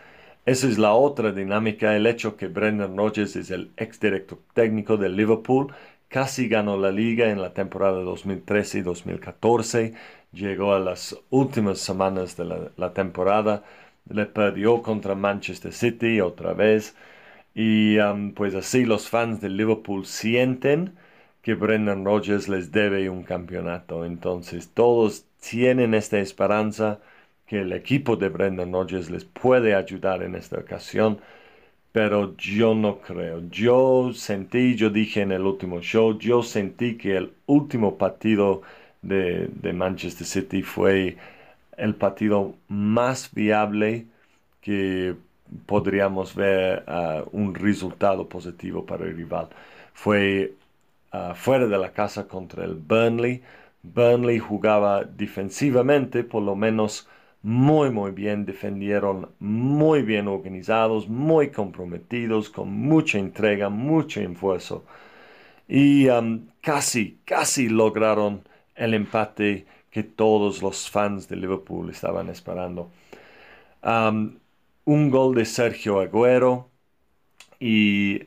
Esa 0.48 0.68
es 0.68 0.80
la 0.80 0.94
otra 0.94 1.32
dinámica, 1.32 1.96
el 1.96 2.08
hecho 2.08 2.38
que 2.38 2.48
Brendan 2.48 2.98
Rodgers 2.98 3.36
es 3.36 3.52
el 3.52 3.72
ex 3.78 4.00
director 4.00 4.40
técnico 4.56 4.98
de 4.98 5.10
Liverpool 5.10 5.74
Casi 6.10 6.48
ganó 6.48 6.78
la 6.78 6.90
liga 6.92 7.30
en 7.30 7.42
la 7.42 7.54
temporada 7.54 8.02
2013 8.02 8.80
y 8.80 8.82
2014. 8.82 9.94
Llegó 10.32 10.74
a 10.74 10.80
las 10.80 11.18
últimas 11.30 11.80
semanas 11.80 12.38
de 12.38 12.46
la, 12.78 12.94
temporada 12.94 13.64
le 14.10 14.26
perdió 14.26 14.82
contra 14.82 15.16
Manchester 15.16 15.74
City 15.74 16.22
otra 16.22 16.54
vez. 16.54 16.96
Y 17.54 17.98
pues 18.36 18.56
así 18.56 18.86
los 18.86 19.10
fans 19.10 19.42
de 19.42 19.50
Liverpool 19.50 20.06
sienten 20.06 20.96
que 21.42 21.56
Brendan 21.56 22.06
Rodgers 22.06 22.48
les 22.48 22.72
debe 22.72 23.10
un 23.10 23.24
campeonato. 23.24 24.06
Entonces 24.06 24.70
todos 24.74 25.26
tienen 25.42 25.94
esta 25.94 26.20
esperanza 26.20 27.00
que 27.48 27.62
el 27.62 27.74
equipo 27.74 28.16
de 28.18 28.30
Brendan 28.30 28.74
Rodgers 28.74 29.10
les 29.10 29.26
puede 29.26 29.76
ayudar 29.76 30.24
en 30.24 30.36
esta 30.36 30.58
ocasión. 30.60 31.20
Pero 31.92 32.36
yo 32.38 32.76
no 32.76 33.00
creo. 33.02 33.42
Yo 33.50 34.12
sentí, 34.14 34.76
yo 34.76 34.90
dije 34.92 35.22
en 35.22 35.32
el 35.32 35.44
último 35.44 35.82
show, 35.82 36.18
yo 36.20 36.44
sentí 36.44 36.98
que 36.98 37.18
el 37.18 37.34
último 37.48 37.98
partido 37.98 38.62
de, 39.02 39.48
de 39.48 39.74
Manchester 39.74 40.28
City 40.28 40.62
fue 40.64 41.18
el 41.78 41.96
partido 41.96 42.56
más 42.68 43.34
viable 43.34 44.08
que 44.62 45.16
podríamos 45.66 46.36
ver 46.36 46.84
un 47.32 47.56
resultado 47.56 48.28
positivo 48.30 48.86
para 48.86 49.06
el 49.06 49.16
rival. 49.16 49.50
Fue 49.94 50.54
fuera 51.36 51.68
de 51.68 51.78
la 51.78 51.92
casa 51.94 52.28
contra 52.28 52.66
el 52.66 52.76
Burnley. 52.76 53.44
Burnley 53.84 54.40
jugaba 54.40 55.04
defensivamente, 55.06 56.24
por 56.24 56.44
lo 56.44 56.56
menos 56.56 57.08
muy 57.42 57.92
muy 57.92 58.12
bien, 58.12 58.46
defendieron 58.46 59.30
muy 59.40 60.02
bien 60.02 60.28
organizados, 60.28 61.08
muy 61.08 61.52
comprometidos, 61.52 62.50
con 62.50 62.72
mucha 62.72 63.20
entrega, 63.20 63.70
mucho 63.70 64.22
esfuerzo. 64.22 64.86
Y 65.68 66.08
um, 66.10 66.48
casi, 66.62 67.20
casi 67.26 67.70
lograron 67.70 68.42
el 68.76 68.94
empate 68.94 69.66
que 69.92 70.04
todos 70.04 70.62
los 70.62 70.90
fans 70.90 71.28
de 71.28 71.36
Liverpool 71.36 71.90
estaban 71.90 72.30
esperando. 72.30 72.90
Um, 73.84 74.40
un 74.86 75.10
gol 75.10 75.36
de 75.36 75.46
Sergio 75.46 76.00
Agüero 76.00 76.70
y 77.60 78.22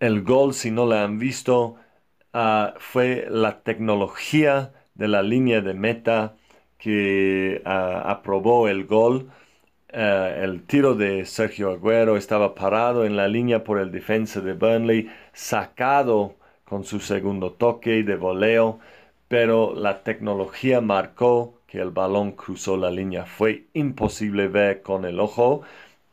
el 0.00 0.22
gol, 0.22 0.54
si 0.54 0.70
no 0.70 0.86
lo 0.86 0.96
han 0.96 1.18
visto, 1.18 1.76
uh, 2.34 2.78
fue 2.78 3.26
la 3.30 3.62
tecnología 3.62 4.72
de 4.94 5.08
la 5.08 5.22
línea 5.22 5.60
de 5.60 5.74
meta 5.74 6.36
que 6.78 7.62
uh, 7.64 7.68
aprobó 8.08 8.68
el 8.68 8.86
gol. 8.86 9.30
Uh, 9.92 9.96
el 10.42 10.62
tiro 10.66 10.94
de 10.94 11.24
Sergio 11.24 11.70
Agüero 11.70 12.16
estaba 12.16 12.54
parado 12.54 13.04
en 13.04 13.16
la 13.16 13.28
línea 13.28 13.64
por 13.64 13.78
el 13.78 13.92
defensa 13.92 14.40
de 14.40 14.54
Burnley, 14.54 15.10
sacado 15.32 16.36
con 16.64 16.84
su 16.84 17.00
segundo 17.00 17.52
toque 17.52 18.02
de 18.02 18.16
voleo, 18.16 18.80
pero 19.28 19.74
la 19.74 20.02
tecnología 20.02 20.80
marcó 20.80 21.54
el 21.80 21.90
balón 21.90 22.32
cruzó 22.32 22.76
la 22.76 22.90
línea. 22.90 23.26
Fue 23.26 23.66
imposible 23.74 24.48
ver 24.48 24.82
con 24.82 25.04
el 25.04 25.20
ojo. 25.20 25.62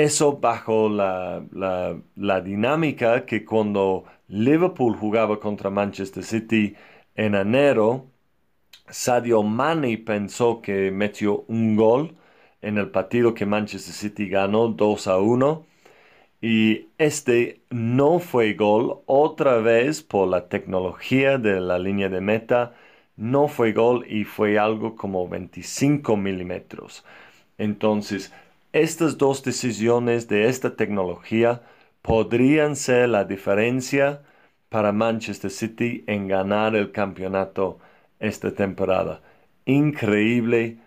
eso 0.03 0.37
bajo 0.39 0.89
la, 0.89 1.43
la, 2.15 2.41
dinámica 2.41 3.25
que 3.25 3.45
cuando 3.45 4.05
Liverpool 4.27 4.95
jugaba 4.95 5.39
contra 5.39 5.69
Manchester 5.69 6.23
City 6.23 6.75
en 7.15 7.35
enero, 7.35 8.07
Sadio 8.89 9.43
Mane 9.43 9.97
pensó 9.99 10.61
que 10.61 10.91
metió 10.91 11.45
un 11.47 11.75
gol 11.75 12.15
en 12.61 12.77
el 12.77 12.89
partido 12.91 13.33
que 13.33 13.45
Manchester 13.45 13.93
City 13.93 14.29
ganó 14.29 14.69
2 14.69 15.07
a 15.07 15.17
1 15.19 15.65
y 16.41 16.87
este 16.97 17.61
no 17.69 18.19
fue 18.19 18.53
gol 18.53 19.01
otra 19.05 19.57
vez 19.57 20.01
por 20.03 20.27
la 20.29 20.47
tecnología 20.47 21.37
de 21.37 21.59
la 21.59 21.79
línea 21.79 22.09
de 22.09 22.21
meta. 22.21 22.75
No 23.17 23.47
fue 23.49 23.73
gol 23.73 24.05
y 24.09 24.23
fue 24.23 24.57
algo 24.57 24.95
como 24.95 25.27
25 25.27 26.15
milímetros. 26.17 27.05
Entonces, 27.57 28.33
estas 28.73 29.17
dos 29.17 29.43
decisiones 29.43 30.27
de 30.27 30.47
esta 30.47 30.75
tecnología 30.75 31.63
podrían 32.01 32.75
ser 32.75 33.09
la 33.09 33.25
diferencia 33.25 34.21
para 34.69 34.91
Manchester 34.91 35.51
City 35.51 36.03
en 36.07 36.27
ganar 36.27 36.75
el 36.75 36.91
campeonato 36.91 37.79
esta 38.19 38.53
temporada. 38.53 39.21
Increíble. 39.65 40.77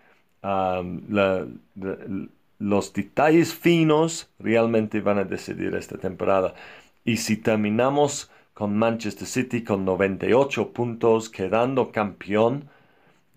Um, 0.41 1.01
los 2.59 2.93
detalles 2.93 3.53
finos 3.53 4.29
realmente 4.39 5.01
van 5.01 5.17
a 5.17 5.23
decidir 5.23 5.75
esta 5.75 5.97
temporada. 5.97 6.53
Y 7.03 7.17
si 7.17 7.37
terminamos 7.37 8.31
con 8.53 8.77
Manchester 8.77 9.27
City 9.27 9.63
con 9.63 9.83
98 9.85 10.71
puntos, 10.71 11.29
quedando 11.29 11.91
campeón, 11.91 12.69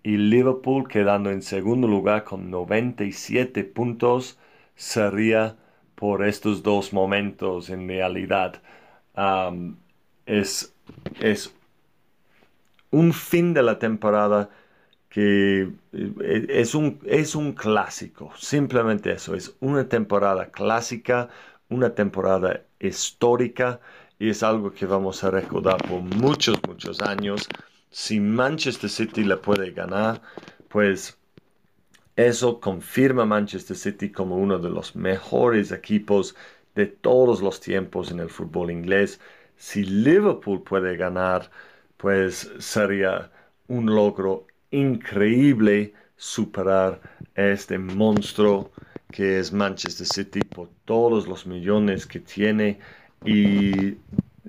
y 0.06 0.18
Liverpool 0.18 0.86
quedando 0.86 1.30
en 1.32 1.42
segundo 1.42 1.88
lugar 1.88 2.22
con 2.22 2.48
97 2.48 3.64
puntos, 3.64 4.38
sería 4.76 5.56
por 5.96 6.24
estos 6.24 6.62
dos 6.62 6.92
momentos 6.92 7.70
en 7.70 7.88
realidad. 7.88 8.62
es, 10.26 10.72
es 11.20 11.52
un 12.92 13.12
fin 13.12 13.52
de 13.52 13.62
la 13.64 13.80
temporada 13.80 14.48
que 15.08 15.72
eh, 15.92 16.46
es 16.50 16.76
un, 16.76 17.00
es 17.04 17.34
un 17.34 17.52
clásico, 17.52 18.32
simplemente 18.38 19.10
eso, 19.12 19.34
es 19.34 19.56
una 19.60 19.88
temporada 19.88 20.52
clásica, 20.52 21.30
una 21.68 21.94
temporada 21.96 22.62
histórica 22.78 23.80
y 24.20 24.30
es 24.30 24.44
algo 24.44 24.72
que 24.72 24.86
vamos 24.86 25.24
a 25.24 25.32
recordar 25.32 25.78
por 25.78 26.00
muchos, 26.00 26.60
muchos 26.68 27.00
años. 27.02 27.48
Si 27.98 28.20
Manchester 28.20 28.90
City 28.90 29.24
le 29.24 29.38
puede 29.38 29.70
ganar, 29.70 30.20
pues 30.68 31.16
eso 32.14 32.60
confirma 32.60 33.24
Manchester 33.24 33.74
City 33.74 34.12
como 34.12 34.36
uno 34.36 34.58
de 34.58 34.68
los 34.68 34.94
mejores 34.94 35.72
equipos 35.72 36.36
de 36.74 36.84
todos 36.88 37.40
los 37.40 37.58
tiempos 37.58 38.10
en 38.10 38.20
el 38.20 38.28
fútbol 38.28 38.70
inglés. 38.70 39.18
Si 39.56 39.82
Liverpool 39.82 40.62
puede 40.62 40.98
ganar, 40.98 41.50
pues 41.96 42.50
sería 42.58 43.30
un 43.66 43.86
logro 43.86 44.46
increíble 44.70 45.94
superar 46.18 47.00
este 47.34 47.78
monstruo 47.78 48.72
que 49.10 49.38
es 49.38 49.54
Manchester 49.54 50.06
City 50.06 50.40
por 50.40 50.68
todos 50.84 51.26
los 51.26 51.46
millones 51.46 52.06
que 52.06 52.20
tiene 52.20 52.78
y 53.24 53.96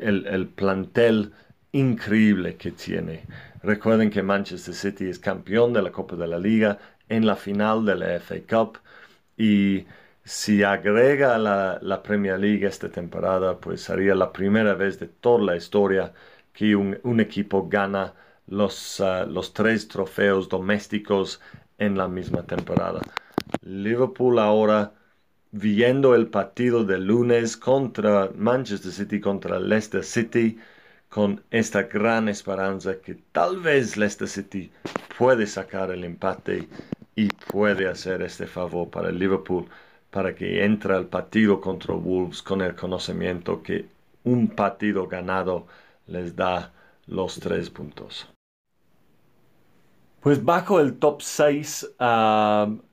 el, 0.01 0.51
plantel 0.53 1.31
increíble 1.77 2.55
que 2.57 2.71
tiene. 2.71 3.23
Recuerden 3.63 4.09
que 4.09 4.23
Manchester 4.23 4.73
City 4.73 5.09
es 5.09 5.19
campeón 5.19 5.73
de 5.73 5.81
la 5.81 5.91
Copa 5.91 6.15
de 6.15 6.27
la 6.27 6.39
Liga 6.39 6.77
en 7.09 7.25
la 7.25 7.35
final 7.35 7.85
de 7.85 7.95
la 7.95 8.15
FA 8.19 8.35
Cup 8.49 8.79
y 9.37 9.85
si 10.23 10.63
agrega 10.63 11.37
la, 11.37 11.79
la 11.81 12.03
Premier 12.03 12.39
League 12.39 12.65
esta 12.65 12.89
temporada, 12.89 13.57
pues 13.59 13.81
sería 13.81 14.15
la 14.15 14.31
primera 14.33 14.73
vez 14.73 14.99
de 14.99 15.07
toda 15.07 15.43
la 15.43 15.55
historia 15.55 16.13
que 16.53 16.75
un, 16.75 17.19
equipo 17.19 17.67
gana 17.69 18.13
los, 18.47 18.99
ah, 18.99 19.25
los 19.25 19.53
tres 19.53 19.87
trofeos 19.87 20.49
domésticos 20.49 21.39
en 21.77 21.97
la 21.97 22.07
misma 22.07 22.43
temporada. 22.43 23.01
Liverpool 23.61 24.39
ahora 24.39 24.91
viendo 25.51 26.15
el 26.15 26.27
partido 26.27 26.83
de 26.83 26.97
lunes 26.97 27.57
contra 27.57 28.31
Manchester 28.35 28.91
City, 28.91 29.19
contra 29.21 29.59
Leicester 29.59 30.03
City, 30.03 30.57
con 31.09 31.43
esta 31.51 31.83
gran 31.83 32.29
esperanza 32.29 32.99
que 32.99 33.15
tal 33.31 33.59
vez 33.59 33.97
Leicester 33.97 34.27
City 34.27 34.71
puede 35.17 35.47
sacar 35.47 35.91
el 35.91 36.03
empate 36.03 36.67
y 37.15 37.29
puede 37.29 37.87
hacer 37.87 38.21
este 38.21 38.45
favor 38.45 38.89
para 38.89 39.11
Liverpool 39.11 39.65
para 40.11 40.35
que 40.35 40.63
entre 40.63 40.93
al 40.93 41.07
partido 41.07 41.59
contra 41.59 41.93
Wolves 41.93 42.41
con 42.41 42.61
el 42.61 42.75
conocimiento 42.75 43.61
que 43.61 43.85
un 44.23 44.47
partido 44.47 45.07
ganado 45.07 45.67
les 46.07 46.35
da 46.35 46.71
los 47.07 47.39
tres 47.39 47.69
puntos. 47.69 48.27
Pues 50.21 50.43
bajo 50.43 50.79
el 50.81 50.97
top 50.97 51.21
6, 51.21 51.95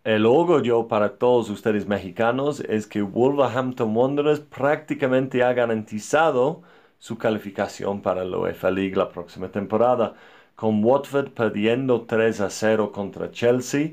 el 0.04 0.26
orgullo 0.26 0.86
para 0.86 1.16
todos 1.16 1.50
ustedes 1.50 1.88
mexicanos 1.88 2.60
es 2.60 2.86
que 2.86 3.02
Wolverhampton 3.02 3.96
Wanderers 3.96 4.40
prácticamente 4.40 5.42
ha 5.42 5.52
garantizado 5.52 6.62
su 7.04 7.18
calificación 7.18 8.00
para 8.00 8.24
la 8.24 8.38
UEFA 8.38 8.70
League 8.70 8.96
la 8.96 9.10
próxima 9.10 9.50
temporada. 9.50 10.14
con 10.56 10.82
Watford 10.82 11.32
perdiendo 11.32 12.02
3 12.06 12.40
a 12.40 12.48
0 12.48 12.92
contra 12.92 13.30
Chelsea, 13.30 13.90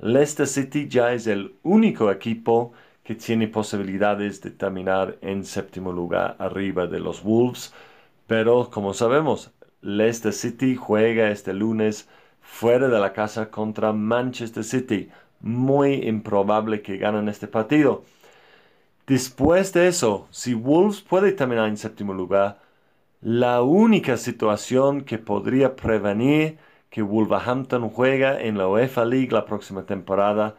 Leicester 0.00 0.46
City 0.46 0.86
ya 0.88 1.14
es 1.14 1.26
el 1.26 1.54
único 1.62 2.10
equipo 2.10 2.72
que 3.02 3.14
tiene 3.14 3.48
posibilidades 3.48 4.42
de 4.42 4.50
terminar 4.50 5.16
en 5.22 5.44
séptimo 5.44 5.90
lugar 5.90 6.36
arriba 6.38 6.86
de 6.86 7.00
los 7.00 7.22
Wolves. 7.22 7.72
Pero 8.26 8.68
como 8.70 8.92
sabemos, 8.92 9.52
Leicester 9.80 10.34
City 10.34 10.76
juega 10.76 11.30
este 11.30 11.54
lunes 11.54 12.08
fuera 12.42 12.88
de 12.88 13.00
la 13.00 13.14
casa 13.14 13.50
contra 13.50 13.94
Manchester 13.94 14.64
City. 14.64 15.08
Muy 15.40 15.94
improbable 16.06 16.82
que 16.82 16.98
ganen 16.98 17.28
este 17.30 17.48
partido. 17.48 18.04
Después 19.10 19.72
de 19.72 19.88
eso, 19.88 20.28
si 20.30 20.54
Wolves 20.54 21.00
puede 21.00 21.32
terminar 21.32 21.66
en 21.66 21.76
séptimo 21.76 22.14
lugar, 22.14 22.60
la 23.20 23.60
única 23.60 24.16
situación 24.16 25.00
que 25.02 25.18
podría 25.18 25.74
prevenir 25.74 26.58
que 26.90 27.02
Wolverhampton 27.02 27.90
juega 27.90 28.40
en 28.40 28.56
la 28.56 28.68
UEFA 28.68 29.04
League 29.04 29.32
la 29.32 29.46
próxima 29.46 29.84
temporada 29.84 30.54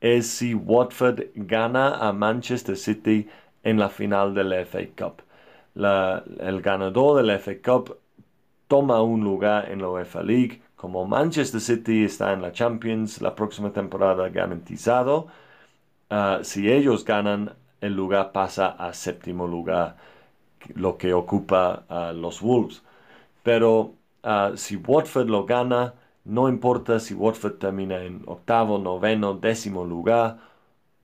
es 0.00 0.26
si 0.26 0.52
Watford 0.52 1.26
gana 1.36 1.94
a 2.08 2.12
Manchester 2.12 2.76
City 2.76 3.28
en 3.62 3.78
la 3.78 3.88
final 3.88 4.34
de 4.34 4.44
la 4.44 4.56
FA 4.62 4.80
Cup. 4.98 5.22
el 5.76 6.60
ganador 6.60 7.18
de 7.18 7.22
la 7.22 7.38
FA 7.38 7.52
Cup 7.64 7.98
toma 8.66 9.00
un 9.02 9.22
lugar 9.22 9.70
en 9.70 9.80
la 9.80 9.88
UEFA 9.88 10.24
League. 10.24 10.60
Como 10.74 11.06
Manchester 11.06 11.60
City 11.60 12.02
está 12.04 12.32
en 12.32 12.42
la 12.42 12.50
Champions 12.50 13.22
la 13.22 13.36
próxima 13.36 13.72
temporada 13.72 14.28
garantizado, 14.28 15.28
ah, 16.10 16.40
si 16.42 16.70
ellos 16.70 17.04
ganan, 17.04 17.54
el 17.82 17.94
lugar 17.94 18.32
pasa 18.32 18.68
a 18.68 18.94
séptimo 18.94 19.46
lugar, 19.46 19.96
lo 20.74 20.96
que 20.96 21.12
ocupa 21.12 21.84
a 21.88 22.12
los 22.12 22.40
Wolves. 22.40 22.82
Pero 23.42 23.94
ah, 24.22 24.52
si 24.56 24.76
Watford 24.76 25.28
lo 25.28 25.44
gana, 25.44 25.94
no 26.24 26.48
importa 26.48 27.00
si 27.00 27.14
Watford 27.14 27.58
termina 27.58 28.02
en 28.04 28.22
octavo, 28.26 28.78
noveno, 28.78 29.34
décimo 29.34 29.84
lugar, 29.84 30.38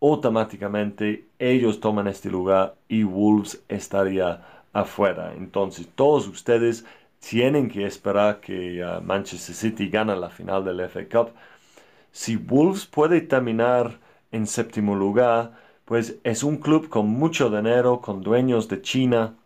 automáticamente 0.01 1.27
ellos 1.39 1.81
toman 1.81 2.07
este 2.09 2.31
lugar 2.31 2.77
y 2.89 3.03
Wolves 3.03 3.63
estaría 3.69 4.43
afuera. 4.73 5.35
Entonces 5.37 5.89
todos 5.95 6.29
ustedes 6.29 6.85
tienen 7.21 7.69
que 7.69 7.87
esperar 7.87 8.41
que 8.41 8.83
ah, 8.85 9.01
Manchester 9.03 9.55
City 9.55 9.89
gane 9.89 10.15
la 10.17 10.31
final 10.31 10.65
del 10.65 10.89
FA 10.89 11.09
Cup. 11.09 11.33
Si 12.13 12.37
Wolves 12.37 12.87
puede 12.87 13.21
terminar 13.21 13.99
en 14.33 14.47
séptimo 14.47 14.95
lugar, 14.95 15.53
pues 15.89 16.19
es 16.23 16.43
un 16.45 16.59
club 16.59 16.91
con 16.91 17.09
mucho 17.09 17.49
dinero, 17.49 18.03
con 18.03 18.23
dueños 18.23 18.69
de 18.69 18.83
China, 18.83 19.37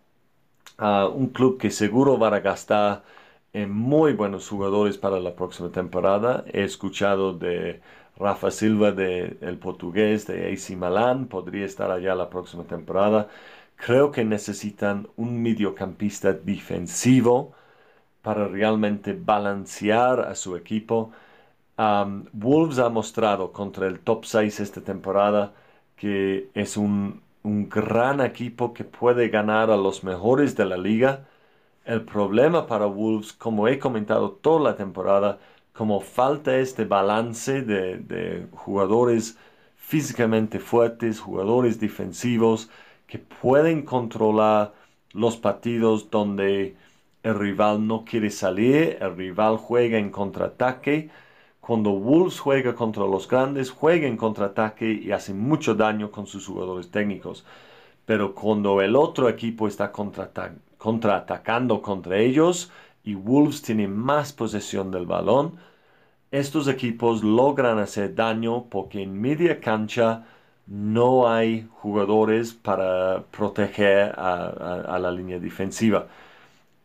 ah, 0.79 1.09
un 1.09 1.29
club 1.29 1.59
que 1.59 1.71
seguro 1.71 2.19
va 2.19 2.35
a 2.35 2.41
gastar 2.41 3.05
en 3.53 3.71
muy 3.73 4.13
buenos 4.15 4.49
jugadores 4.49 4.99
para 4.99 5.21
la 5.21 5.37
próxima 5.37 5.71
temporada. 5.71 6.45
He 6.53 6.65
escuchado 6.65 7.33
de 7.35 7.81
Rafa 8.17 8.51
Silva, 8.51 8.91
de 8.93 9.39
el 9.41 9.59
portugués 9.59 10.27
de 10.27 10.53
AC 10.53 10.71
Milan, 10.77 11.27
podría 11.29 11.65
estar 11.65 11.93
allá 11.93 12.15
la 12.17 12.29
próxima 12.31 12.65
temporada. 12.65 13.29
Creo 13.77 14.11
que 14.11 14.25
necesitan 14.25 15.09
un 15.17 15.43
mediocampista 15.43 16.33
defensivo 16.33 17.53
para 18.23 18.49
realmente 18.49 19.13
balancear 19.15 20.21
a 20.21 20.35
su 20.35 20.57
equipo. 20.57 21.13
Wolves 22.33 22.79
ha 22.81 22.89
mostrado 22.89 23.53
contra 23.53 23.87
el 23.87 24.01
top 24.01 24.25
6 24.25 24.61
esta 24.61 24.81
temporada 24.81 25.53
que 26.03 26.51
es 26.55 26.77
un, 26.77 27.23
gran 27.45 28.21
equipo 28.21 28.73
que 28.75 28.83
puede 28.85 29.29
ganar 29.29 29.71
a 29.71 29.77
los 29.77 30.03
mejores 30.05 30.57
de 30.57 30.65
la 30.65 30.77
liga. 30.77 31.29
El 31.85 32.03
problema 32.05 32.67
para 32.67 32.87
Wolves, 32.87 33.33
como 33.33 33.69
he 33.69 33.79
comentado 33.79 34.33
toda 34.33 34.61
la 34.71 34.77
temporada, 34.77 35.39
como 35.73 36.01
falta 36.01 36.57
este 36.59 36.85
balance 36.87 37.63
de, 37.63 37.99
de, 37.99 38.49
jugadores 38.53 39.39
físicamente 39.77 40.59
fuertes, 40.59 41.21
jugadores 41.21 41.79
defensivos 41.81 42.69
que 43.07 43.19
pueden 43.21 43.83
controlar 43.83 44.75
los 45.13 45.37
partidos 45.37 46.11
donde 46.11 46.77
el 47.23 47.39
rival 47.39 47.87
no 47.87 48.05
quiere 48.05 48.31
salir, 48.31 48.99
el 49.01 49.17
rival 49.17 49.57
juega 49.57 49.99
en 49.99 50.11
contraataque 50.11 51.11
cuando 51.63 51.93
Wolves 51.93 52.41
juega 52.41 52.75
contra 52.75 53.05
los 53.07 53.29
grandes, 53.29 53.71
juega 53.71 54.09
en 54.09 54.17
contraataque 54.17 54.93
y 54.93 55.13
hace 55.13 55.33
mucho 55.33 55.77
daño 55.77 56.11
con 56.11 56.27
sus 56.27 56.45
jugadores 56.45 56.91
técnicos. 56.91 57.45
Pero 58.05 58.35
cuando 58.35 58.83
el 58.83 58.97
otro 58.97 59.29
equipo 59.29 59.69
está 59.69 59.93
contraatacando 59.93 61.81
contra 61.81 62.19
ellos 62.19 62.73
y 63.05 63.15
Wolves 63.15 63.63
tiene 63.63 63.87
más 63.87 64.33
posesión 64.33 64.91
del 64.91 65.07
balón, 65.07 65.53
estos 66.33 66.67
equipos 66.67 67.23
logran 67.23 67.79
hacer 67.79 68.13
daño 68.17 68.65
porque 68.69 69.01
en 69.01 69.21
media 69.21 69.61
cancha 69.61 70.27
no 70.67 71.29
hay 71.29 71.69
jugadores 71.81 72.55
para 72.55 73.23
proteger 73.31 74.13
a 74.17 74.99
la 75.01 75.13
línea 75.13 75.39
defensiva. 75.39 76.09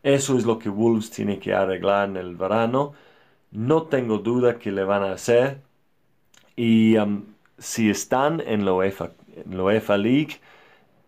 Eso 0.03 0.37
es 0.37 0.45
lo 0.45 0.59
que 0.59 0.69
Wolves 0.69 1.09
tiene 1.09 1.39
que 1.39 1.51
arreglar 1.55 2.09
en 2.09 2.17
el 2.17 2.35
verano 2.35 2.93
no 3.51 3.83
tengo 3.83 4.19
duda 4.19 4.59
que 4.59 4.71
le 4.71 4.83
van 4.83 5.03
a 5.03 5.13
hacer. 5.13 5.61
Y 6.55 6.97
um, 6.97 7.25
si 7.57 7.89
están 7.89 8.41
en 8.41 8.65
la, 8.65 8.73
UEFA, 8.73 9.97
League, 9.97 10.39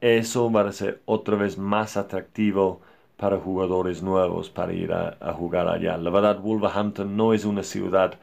eso 0.01 0.51
va 0.51 0.61
a 0.61 0.71
ser 0.71 1.01
otra 1.05 1.35
vez 1.37 1.57
más 1.57 1.97
atractivo 1.97 2.81
para 3.17 3.37
jugadores 3.37 4.01
nuevos 4.03 4.49
para 4.49 4.73
ir 4.73 4.93
a, 4.93 5.33
jugar 5.33 5.67
allá. 5.67 5.97
La 5.97 6.09
verdad, 6.09 6.39
Wolverhampton 6.39 7.17
no 7.17 7.33
es 7.33 7.45
una 7.45 7.63
ciudad 7.63 8.19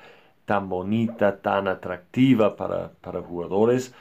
tan 0.46 0.68
bonita, 0.68 1.40
tan 1.40 1.68
atractiva 1.68 2.56
para, 2.56 2.90
jugadores, 3.22 3.94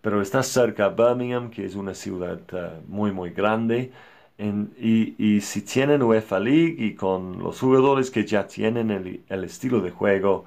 pero 0.00 0.22
está 0.22 0.42
cerca 0.42 0.90
de 0.90 1.04
Birmingham, 1.04 1.50
que 1.50 1.64
es 1.64 1.74
una 1.74 1.94
ciudad 1.94 2.40
uh, 2.52 2.80
muy, 2.88 3.12
muy 3.12 3.30
grande 3.30 3.92
y, 4.38 5.40
si 5.40 5.62
tienen 5.62 6.02
UEFA 6.02 6.38
League 6.38 6.76
y 6.78 6.94
con 6.94 7.38
los 7.42 7.60
jugadores 7.60 8.10
que 8.10 8.24
ya 8.24 8.46
tienen 8.46 8.90
el, 8.90 9.44
estilo 9.44 9.80
de 9.80 9.90
juego, 9.90 10.44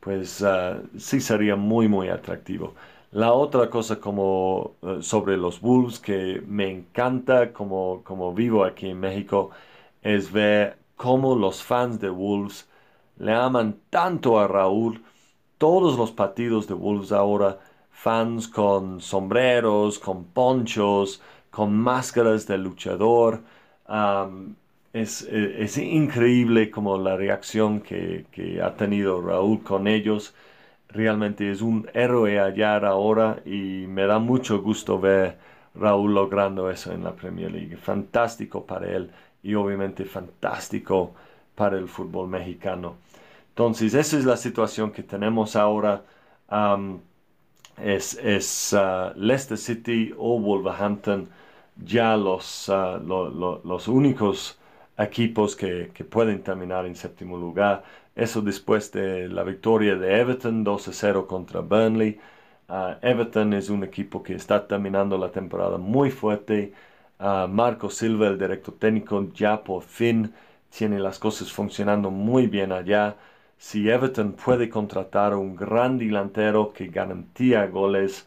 pues 0.00 0.42
ah, 0.42 0.80
sí 0.96 1.20
sería 1.20 1.56
muy, 1.56 1.88
muy 1.88 2.08
atractivo. 2.08 2.74
La 3.12 3.32
otra 3.32 3.70
cosa 3.70 4.00
como 4.00 4.76
eh, 4.82 4.98
sobre 5.02 5.36
los 5.36 5.60
Wolves 5.60 5.98
que 6.00 6.42
me 6.46 6.70
encanta 6.70 7.52
como, 7.52 8.02
como 8.04 8.34
vivo 8.34 8.64
aquí 8.64 8.90
en 8.90 9.00
México 9.00 9.50
es 10.02 10.32
ver 10.32 10.78
cómo 10.96 11.34
los 11.36 11.62
fans 11.62 12.00
de 12.00 12.10
Wolves 12.10 12.68
le 13.18 13.32
aman 13.32 13.80
tanto 13.90 14.38
a 14.38 14.48
Raúl. 14.48 15.02
Todos 15.58 15.98
los 15.98 16.12
partidos 16.12 16.66
de 16.68 16.74
Wolves 16.74 17.12
ahora, 17.12 17.58
fans 17.90 18.48
con 18.48 19.00
sombreros, 19.00 19.98
con 19.98 20.24
ponchos, 20.24 21.20
con 21.56 21.74
máscaras 21.74 22.46
de 22.46 22.58
luchador. 22.58 23.40
es, 24.92 25.78
increíble 25.78 26.70
como 26.70 26.98
la 26.98 27.16
reacción 27.16 27.80
que, 27.80 28.60
ha 28.62 28.74
tenido 28.74 29.22
Raúl 29.22 29.62
con 29.62 29.88
ellos. 29.88 30.34
Realmente 30.90 31.50
es 31.50 31.62
un 31.62 31.88
héroe 31.94 32.38
hallar 32.38 32.84
ahora 32.84 33.40
y 33.46 33.86
me 33.88 34.04
da 34.04 34.18
mucho 34.18 34.60
gusto 34.60 35.00
ver 35.00 35.38
Raúl 35.74 36.14
logrando 36.14 36.70
eso 36.70 36.92
en 36.92 37.04
la 37.04 37.14
Premier 37.16 37.50
League. 37.50 37.78
Fantástico 37.78 38.66
para 38.66 38.94
él 38.94 39.10
y 39.42 39.54
obviamente 39.54 40.04
fantástico 40.04 41.14
para 41.54 41.78
el 41.78 41.88
fútbol 41.88 42.28
mexicano. 42.28 42.96
Entonces, 43.48 43.94
esa 43.94 44.18
es 44.18 44.26
la 44.26 44.36
situación 44.36 44.90
que 44.92 45.02
tenemos 45.02 45.56
ahora. 45.56 46.02
es, 47.82 48.14
es 48.14 48.74
uh, 48.74 49.18
Leicester 49.18 49.56
City 49.56 50.12
o 50.18 50.38
Wolverhampton 50.38 51.30
ya 51.84 52.16
los, 52.16 52.68
ah, 52.68 52.98
los 52.98 53.88
únicos 53.88 54.58
equipos 54.98 55.56
que, 55.56 55.90
pueden 56.10 56.42
terminar 56.42 56.86
en 56.86 56.94
séptimo 56.96 57.36
lugar. 57.36 57.84
Eso 58.14 58.40
después 58.42 58.90
de 58.92 59.28
la 59.28 59.42
victoria 59.44 59.96
de 59.96 60.20
Everton 60.20 60.64
2-0 60.64 61.26
contra 61.26 61.60
Burnley. 61.60 62.18
Ah, 62.68 62.98
Everton 63.02 63.52
es 63.54 63.70
un 63.70 63.84
equipo 63.84 64.22
que 64.22 64.34
está 64.34 64.66
terminando 64.66 65.18
la 65.18 65.30
temporada 65.30 65.78
muy 65.78 66.10
fuerte. 66.10 66.72
Uh, 67.18 67.48
Marco 67.48 67.88
Silva, 67.90 68.28
el 68.28 68.38
director 68.38 68.74
técnico, 68.78 69.32
ya 69.32 69.62
por 69.64 69.82
fin 69.82 70.34
tiene 70.76 70.98
las 70.98 71.18
cosas 71.18 71.50
funcionando 71.52 72.10
muy 72.10 72.46
bien 72.46 72.72
allá. 72.72 73.16
Si 73.58 73.88
Everton 73.88 74.32
puede 74.34 74.68
contratar 74.68 75.34
un 75.34 75.56
gran 75.56 75.98
delantero 75.98 76.72
que 76.72 76.88
garantía 76.88 77.66
goles, 77.66 78.26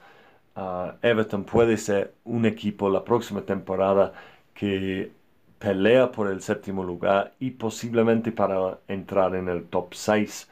Everton 1.01 1.43
puede 1.45 1.77
ser 1.77 2.13
un 2.25 2.45
equipo 2.45 2.89
la 2.89 3.03
próxima 3.03 3.41
temporada 3.41 4.13
que 4.53 5.11
pelea 5.59 6.11
por 6.11 6.29
el 6.29 6.41
séptimo 6.41 6.83
lugar 6.83 7.33
y 7.39 7.51
posiblemente 7.51 8.31
para 8.31 8.79
entrar 8.87 9.35
en 9.35 9.49
el 9.49 9.65
top 9.65 9.93
6. 9.93 10.49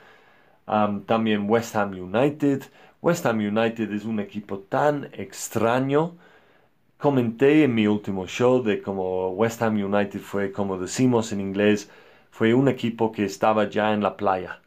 también 1.06 1.50
West 1.50 1.76
Ham 1.76 1.92
United. 1.92 2.64
West 3.02 3.26
Ham 3.26 3.40
United 3.40 3.92
es 3.94 4.06
un 4.06 4.20
equipo 4.20 4.60
tan 4.60 5.06
extraño. 5.14 6.16
Comenté 6.98 7.64
en 7.64 7.76
mi 7.76 7.88
último 7.88 8.28
show 8.28 8.64
de 8.64 8.82
cómo 8.82 9.30
West 9.32 9.62
Ham 9.62 9.76
United 9.76 10.20
fue, 10.20 10.52
como 10.52 10.78
decimos 10.78 11.32
en 11.32 11.42
inglés, 11.42 11.90
fue 12.32 12.54
un 12.54 12.68
equipo 12.68 13.12
que 13.12 13.26
estaba 13.26 13.70
ya 13.70 13.94
en 13.94 14.02
la 14.04 14.18
playa, 14.18 14.62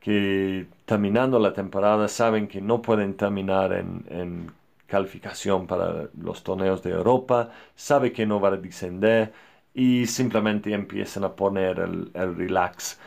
que 0.00 0.66
terminando 0.86 1.38
la 1.38 1.52
temporada 1.54 2.08
saben 2.08 2.48
que 2.48 2.60
no 2.60 2.82
pueden 2.82 3.14
terminar 3.16 3.72
en, 3.72 4.52
calificación 4.94 5.66
para 5.66 6.08
los 6.18 6.42
torneos 6.42 6.82
de 6.82 6.90
Europa, 6.90 7.50
sabe 7.74 8.12
que 8.12 8.26
no 8.26 8.40
va 8.40 8.48
a 8.50 8.56
descender 8.56 9.32
y 9.74 10.06
simplemente 10.06 10.72
empiezan 10.74 11.24
a 11.24 11.34
poner 11.34 11.78
el, 11.80 12.10
el 12.14 12.36
relax. 12.36 12.98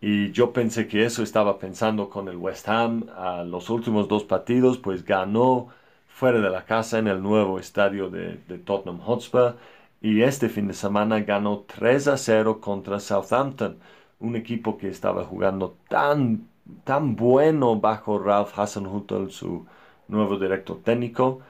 Y 0.00 0.30
yo 0.32 0.52
pensé 0.52 0.86
que 0.88 1.04
eso 1.04 1.22
estaba 1.22 1.58
pensando 1.58 2.08
con 2.10 2.28
el 2.28 2.36
West 2.36 2.68
Ham. 2.68 3.08
A 3.16 3.42
los 3.44 3.70
últimos 3.70 4.08
dos 4.08 4.24
partidos, 4.24 4.78
pues 4.78 5.04
ganó 5.04 5.68
fuera 6.08 6.40
de 6.40 6.50
la 6.50 6.64
casa 6.64 6.98
en 6.98 7.08
el 7.08 7.22
nuevo 7.22 7.58
estadio 7.58 8.10
de, 8.10 8.38
de 8.48 8.58
Tottenham 8.58 9.00
Hotspur 9.00 9.56
y 10.00 10.22
este 10.22 10.48
fin 10.48 10.68
de 10.68 10.74
semana 10.74 11.20
ganó 11.20 11.60
3 11.66 12.08
a 12.08 12.16
0 12.16 12.60
contra 12.60 13.00
Southampton, 13.00 13.78
un 14.20 14.36
equipo 14.36 14.76
que 14.78 14.88
estaba 14.88 15.24
jugando 15.24 15.76
tan, 15.88 16.48
tan 16.84 17.16
bueno 17.16 17.78
bajo 17.80 18.18
Ralph 18.18 18.56
Hasenhüttl, 18.58 19.30
su 19.30 19.66
nuevo 20.08 20.38
director 20.38 20.78
técnico. 20.82 21.40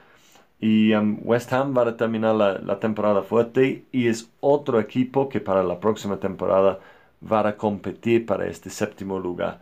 Y 0.59 0.93
um, 0.93 1.19
West 1.23 1.53
Ham 1.53 1.75
va 1.75 1.87
a 1.87 1.97
terminar 1.97 2.35
la, 2.35 2.79
temporada 2.79 3.23
fuerte 3.23 3.85
y 3.91 4.07
es 4.07 4.29
otro 4.41 4.79
equipo 4.79 5.29
que 5.29 5.39
para 5.39 5.63
la 5.63 5.79
próxima 5.79 6.17
temporada 6.17 6.79
va 7.23 7.47
a 7.47 7.57
competir 7.57 8.25
para 8.25 8.47
este 8.47 8.69
séptimo 8.69 9.19
lugar. 9.19 9.61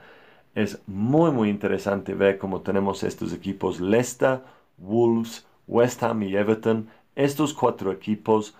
Es 0.55 0.81
muy 0.87 1.31
muy 1.31 1.49
interesante 1.49 2.15
ver 2.15 2.39
cómo 2.39 2.61
tenemos 2.61 3.03
estos 3.03 3.31
equipos 3.33 3.79
Leicester, 3.79 4.41
Wolves, 4.77 5.45
West 5.67 6.01
Ham 6.03 6.23
y 6.23 6.35
Everton. 6.35 6.89
Estos 7.15 7.53
cuatro 7.53 7.91
equipos 7.91 8.55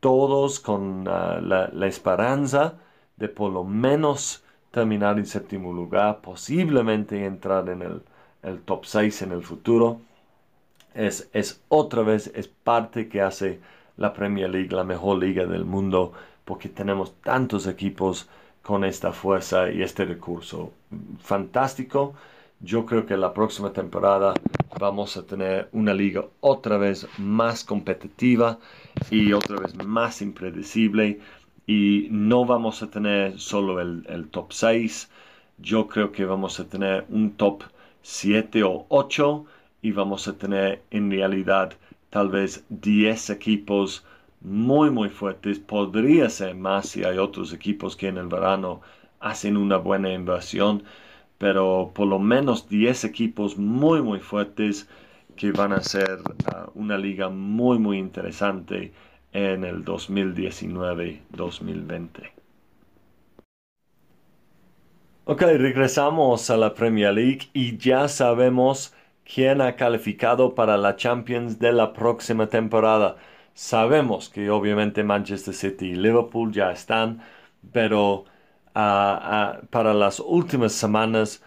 todos 0.00 0.60
con 0.60 1.06
ah, 1.08 1.40
la, 1.40 1.86
esperanza 1.86 2.78
de 3.16 3.28
por 3.28 3.52
lo 3.52 3.64
menos 3.64 4.44
terminar 4.70 5.18
en 5.18 5.26
séptimo 5.26 5.72
lugar, 5.72 6.20
posiblemente 6.20 7.24
entrar 7.24 7.68
en 7.68 7.82
el, 7.82 8.02
top 8.64 8.84
6 8.86 9.22
en 9.22 9.32
el 9.32 9.42
futuro. 9.42 10.00
Es, 10.94 11.28
es, 11.32 11.62
otra 11.68 12.02
vez, 12.02 12.30
es 12.34 12.48
parte 12.48 13.08
que 13.08 13.20
hace 13.20 13.60
la 13.96 14.12
Premier 14.12 14.50
League 14.50 14.74
la 14.74 14.84
mejor 14.84 15.18
liga 15.18 15.46
del 15.46 15.64
mundo, 15.64 16.12
porque 16.44 16.68
tenemos 16.68 17.14
tantos 17.22 17.66
equipos 17.66 18.28
con 18.62 18.84
esta 18.84 19.12
fuerza 19.12 19.70
y 19.70 19.82
este 19.82 20.04
recurso. 20.04 20.72
Fantástico. 21.20 22.14
Yo 22.60 22.86
creo 22.86 23.04
que 23.04 23.16
la 23.16 23.34
próxima 23.34 23.72
temporada 23.72 24.32
vamos 24.80 25.16
a 25.16 25.26
tener 25.26 25.68
una 25.72 25.92
liga 25.92 26.24
otra 26.40 26.78
vez 26.78 27.06
más 27.18 27.64
competitiva 27.64 28.58
y 29.10 29.32
otra 29.32 29.58
vez 29.58 29.74
más 29.84 30.22
impredecible 30.22 31.20
y 31.66 32.08
no 32.10 32.44
vamos 32.44 32.82
a 32.82 32.90
tener 32.90 33.38
solo 33.38 33.80
el, 33.80 34.28
top 34.30 34.52
6, 34.52 35.10
yo 35.58 35.88
creo 35.88 36.12
que 36.12 36.24
vamos 36.24 36.60
a 36.60 36.68
tener 36.68 37.04
un 37.08 37.32
top 37.32 37.64
7 38.08 38.62
o 38.62 38.86
8 38.88 39.44
y 39.82 39.90
vamos 39.90 40.28
a 40.28 40.38
tener 40.38 40.80
en 40.92 41.10
realidad 41.10 41.72
tal 42.08 42.28
vez 42.28 42.64
10 42.68 43.30
equipos 43.30 44.04
muy 44.40 44.90
muy 44.90 45.08
fuertes, 45.08 45.58
podría 45.58 46.30
ser 46.30 46.54
más 46.54 46.90
si 46.90 47.02
hay 47.02 47.18
otros 47.18 47.52
equipos 47.52 47.96
que 47.96 48.06
en 48.06 48.18
el 48.18 48.28
verano 48.28 48.80
hacen 49.18 49.56
una 49.56 49.78
buena 49.78 50.12
inversión 50.12 50.84
pero 51.38 51.90
por 51.94 52.06
lo 52.06 52.20
menos 52.20 52.68
10 52.68 53.02
equipos 53.04 53.58
muy 53.58 54.00
muy 54.02 54.20
fuertes 54.20 54.88
que 55.34 55.50
van 55.50 55.72
a 55.72 55.82
ser 55.82 56.20
ah, 56.54 56.70
una 56.74 56.98
liga 56.98 57.28
muy 57.28 57.80
muy 57.80 57.98
interesante 57.98 58.92
en 59.32 59.64
el 59.64 59.84
2019-2020. 59.84 62.35
Ok, 65.28 65.42
regresamos 65.42 66.50
a 66.50 66.56
la 66.56 66.72
Premier 66.72 67.12
League 67.12 67.48
y 67.52 67.76
ya 67.78 68.06
sabemos 68.06 68.94
quién 69.24 69.60
ha 69.60 69.74
calificado 69.74 70.54
para 70.54 70.76
la 70.76 70.94
Champions 70.94 71.58
de 71.58 71.72
la 71.72 71.92
próxima 71.92 72.48
temporada. 72.48 73.16
Sabemos 73.52 74.28
que 74.28 74.50
obviamente 74.50 75.02
Manchester 75.02 75.52
City 75.52 75.86
y 75.86 75.94
Liverpool 75.96 76.52
ya 76.52 76.70
están, 76.70 77.20
pero 77.72 78.24
para 78.72 79.94
las 79.94 80.20
últimas 80.20 80.72
semanas, 80.74 81.42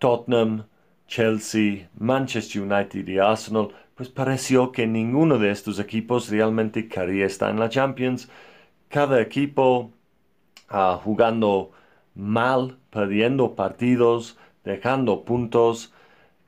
Tottenham, 0.00 0.64
Chelsea, 1.06 1.88
Manchester 1.96 2.62
United 2.62 3.06
y 3.06 3.18
Arsenal, 3.18 3.68
pues 3.94 4.08
pareció 4.08 4.72
que 4.72 4.86
ninguno 4.88 5.38
de 5.38 5.50
estos 5.52 5.78
equipos 5.78 6.28
realmente 6.28 6.88
quería 6.88 7.26
estar 7.26 7.50
en 7.50 7.60
la 7.60 7.68
Champions. 7.68 8.28
Cada 8.88 9.20
equipo 9.20 9.92
ah, 10.68 11.00
jugando 11.04 11.72
mal, 12.14 12.78
perdiendo 12.90 13.54
partidos, 13.54 14.38
dejando 14.64 15.24
puntos. 15.24 15.92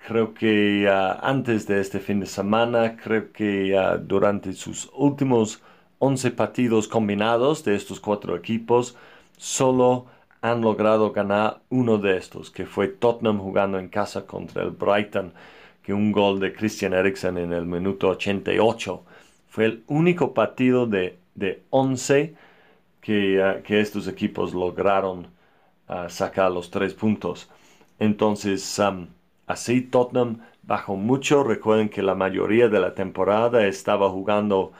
Creo 0.07 0.35
que 0.35 0.88
ah, 0.88 1.18
antes 1.22 1.66
de 1.66 1.81
este 1.81 2.00
fin 2.00 2.20
de 2.20 2.27
semana, 2.27 2.96
creo 2.96 3.33
que 3.33 3.77
ah, 3.77 3.96
durante 3.96 4.53
sus 4.53 4.90
últimos 4.94 5.62
11 5.98 6.31
partidos 6.33 6.88
combinados 6.88 7.64
de 7.64 7.74
estos 7.74 8.00
cuatro 8.00 8.37
equipos, 8.37 8.96
solo 9.37 10.07
han 10.42 10.61
logrado 10.61 11.12
ganar 11.12 11.62
uno 11.70 11.96
de 11.98 12.18
estos, 12.18 12.50
que 12.50 12.66
fue 12.66 12.88
Tottenham 12.88 13.38
jugando 13.38 13.79
en 13.79 13.88
casa 13.88 14.27
contra 14.27 14.62
el 14.62 14.70
Brighton, 14.70 15.33
que 15.83 15.94
un 15.94 16.12
gol 16.12 16.38
de 16.40 16.53
Christian 16.53 16.92
Eriksen 16.92 17.38
en 17.38 17.53
el 17.53 17.64
minuto 17.64 18.09
88 18.11 19.03
fue 19.48 19.66
el 19.66 19.85
único 19.87 20.35
partido 20.35 20.87
de, 20.87 21.16
de 21.35 21.62
11 21.70 22.35
que, 23.00 23.42
ah, 23.42 23.62
que, 23.62 23.81
estos 23.81 24.09
equipos 24.09 24.53
lograron 24.53 25.29
ah, 25.88 26.09
sacar 26.09 26.51
los 26.51 26.70
tres 26.70 26.94
puntos. 26.94 27.49
Entonces, 27.99 28.81
así 29.47 29.81
Tottenham 29.83 30.40
bajó 30.62 30.97
mucho. 30.97 31.44
Recuerden 31.44 31.88
que 31.88 32.03
la 32.03 32.14
mayoría 32.14 32.68
de 32.68 32.81
la 32.81 32.94
temporada 32.94 33.66
estaba 33.66 34.11
jugando 34.11 34.73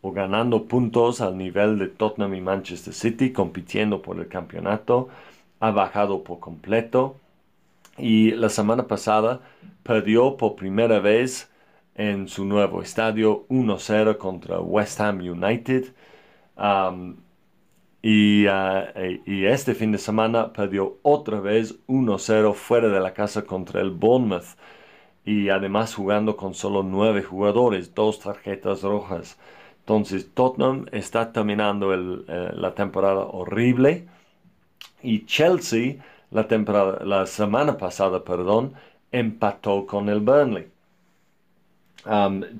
o 0.00 0.12
ganando 0.12 0.64
puntos 0.66 1.20
al 1.20 1.36
nivel 1.36 1.78
de 1.78 1.88
Tottenham 1.88 2.34
y 2.34 2.40
Manchester 2.40 2.94
City, 2.94 3.32
compitiendo 3.32 4.00
por 4.02 4.18
el 4.18 4.28
campeonato, 4.28 5.08
ha 5.60 5.70
bajado 5.72 6.22
por 6.22 6.38
completo 6.38 7.16
y 7.98 8.30
la 8.32 8.48
semana 8.48 8.86
pasada 8.86 9.40
perdió 9.82 10.36
por 10.36 10.54
primera 10.56 11.00
vez 11.00 11.50
en 11.96 12.28
su 12.28 12.44
nuevo 12.44 12.80
estadio 12.80 13.46
1-0 13.48 14.18
contra 14.18 14.60
West 14.60 15.00
Ham 15.00 15.18
United. 15.18 15.92
Um, 16.56 17.16
y, 18.02 18.46
uh, 18.46 19.20
y, 19.26 19.46
este 19.46 19.74
fin 19.74 19.92
de 19.92 19.98
semana 19.98 20.52
perdió 20.52 20.98
otra 21.02 21.40
vez 21.40 21.76
1-0 21.88 22.54
fuera 22.54 22.88
de 22.88 23.00
la 23.00 23.12
casa 23.12 23.42
contra 23.42 23.80
el 23.80 23.90
Bournemouth. 23.90 24.56
Y 25.24 25.50
además 25.50 25.94
jugando 25.94 26.36
con 26.36 26.54
solo 26.54 26.82
nueve 26.82 27.22
jugadores, 27.22 27.94
dos 27.94 28.20
tarjetas 28.20 28.82
rojas. 28.82 29.38
Entonces 29.80 30.30
Tottenham 30.34 30.86
está 30.92 31.32
terminando 31.32 31.92
eh, 31.94 32.50
la 32.54 32.74
temporada 32.74 33.20
horrible 33.20 34.06
y 35.02 35.26
Chelsea 35.26 35.96
la, 36.30 36.46
temporada, 36.46 37.04
la 37.04 37.26
semana 37.26 37.76
pasada, 37.78 38.24
perdón, 38.24 38.74
empató 39.12 39.86
con 39.86 40.08
el 40.08 40.20
Burnley. 40.20 40.66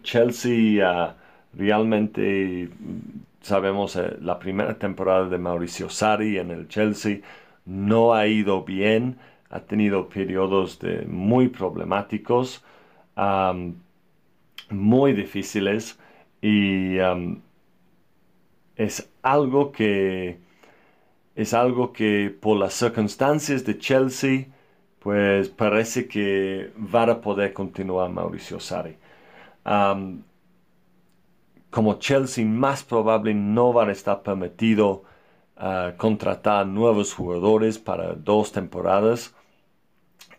Chelsea 0.02 0.84
uh, 0.84 1.12
realmente 1.54 2.68
sabemos 3.40 3.96
eh, 3.96 4.16
la 4.20 4.38
primera 4.38 4.78
temporada 4.78 5.28
de 5.28 5.38
Mauricio 5.38 5.88
Sarri 5.88 6.38
en 6.38 6.50
el 6.50 6.68
Chelsea 6.68 7.20
no 7.64 8.14
ha 8.14 8.26
ido 8.26 8.64
bien, 8.64 9.18
ha 9.50 9.60
tenido 9.60 10.08
periodos 10.08 10.78
de 10.78 11.04
muy 11.06 11.48
problemáticos, 11.48 12.64
muy 14.70 15.12
difíciles 15.12 15.98
y 16.40 16.96
es 18.76 19.10
algo 19.22 19.72
que 19.72 20.38
es 21.34 21.54
algo 21.54 21.92
que 21.92 22.34
por 22.40 22.58
las 22.58 22.74
circunstancias 22.74 23.64
de 23.64 23.78
Chelsea 23.78 24.46
pues 24.98 25.48
parece 25.48 26.08
que 26.08 26.72
va 26.76 27.04
a 27.04 27.20
poder 27.20 27.52
continuar 27.52 28.10
Mauricio 28.10 28.58
Sarri. 28.60 28.96
Um, 29.64 30.22
como 31.70 31.98
Chelsea 31.98 32.44
más 32.44 32.82
probable 32.82 33.34
no 33.34 33.72
va 33.72 33.86
a 33.86 33.92
estar 33.92 34.22
permitido 34.22 35.04
uh, 35.56 35.96
contratar 35.96 36.66
nuevos 36.66 37.14
jugadores 37.14 37.78
para 37.78 38.14
dos 38.14 38.52
temporadas, 38.52 39.34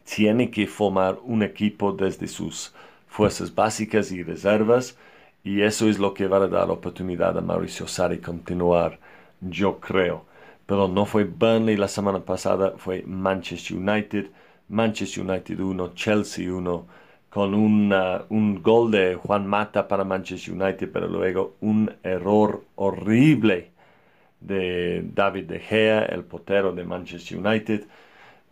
tiene 0.03 0.49
que 0.49 0.67
formar 0.67 1.19
un 1.23 1.43
equipo 1.43 1.91
desde 1.93 2.27
sus 2.27 2.73
fuerzas 3.07 3.53
básicas 3.53 4.11
y 4.11 4.23
reservas 4.23 4.97
y 5.43 5.61
eso 5.61 5.87
es 5.87 5.99
lo 5.99 6.13
que 6.13 6.27
va 6.27 6.37
a 6.37 6.47
dar 6.47 6.69
oportunidad 6.69 7.37
a 7.37 7.41
Mauricio 7.41 7.87
Sarri 7.87 8.19
continuar, 8.19 8.99
yo 9.41 9.79
creo. 9.79 10.25
Pero 10.65 10.87
no 10.87 11.05
fue 11.05 11.23
Burnley 11.23 11.77
la 11.77 11.87
semana 11.87 12.19
pasada, 12.23 12.73
fue 12.77 13.03
Manchester 13.05 13.77
United. 13.77 14.31
Manchester 14.67 15.23
United 15.27 15.59
1, 15.59 15.93
Chelsea 15.95 16.53
1, 16.53 16.87
con 17.29 17.53
un 17.53 18.61
gol 18.63 18.91
de 18.91 19.15
Juan 19.15 19.45
Mata 19.45 19.87
para 19.87 20.03
Manchester 20.03 20.53
United, 20.53 20.89
pero 20.91 21.07
luego 21.07 21.55
un 21.61 21.91
error 22.03 22.63
horrible 22.75 23.71
de 24.39 25.03
David 25.13 25.45
De 25.45 25.59
Gea, 25.59 26.05
el 26.05 26.23
portero 26.23 26.73
de 26.73 26.85
Manchester 26.85 27.37
United, 27.37 27.85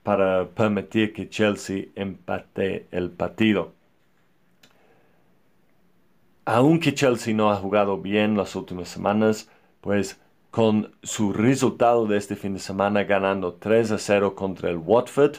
para 0.03 0.47
permitir 0.47 1.11
que 1.13 1.27
Chelsea 1.27 1.85
empate 1.95 2.87
el 2.91 3.09
partido. 3.09 3.73
Aunque 6.45 6.93
Chelsea 6.93 7.33
no 7.33 7.51
ha 7.51 7.55
jugado 7.55 7.97
bien 7.97 8.37
las 8.37 8.55
últimas 8.55 8.87
semanas, 8.89 9.49
pues 9.81 10.21
con 10.51 10.93
su 11.03 11.33
resultado 11.33 12.05
de 12.05 12.17
este 12.17 12.35
fin 12.35 12.53
de 12.53 12.59
semana 12.59 13.03
ganando 13.03 13.55
3 13.55 13.91
a 13.91 13.97
0 13.97 14.35
contra 14.35 14.69
el 14.69 14.77
Watford, 14.77 15.37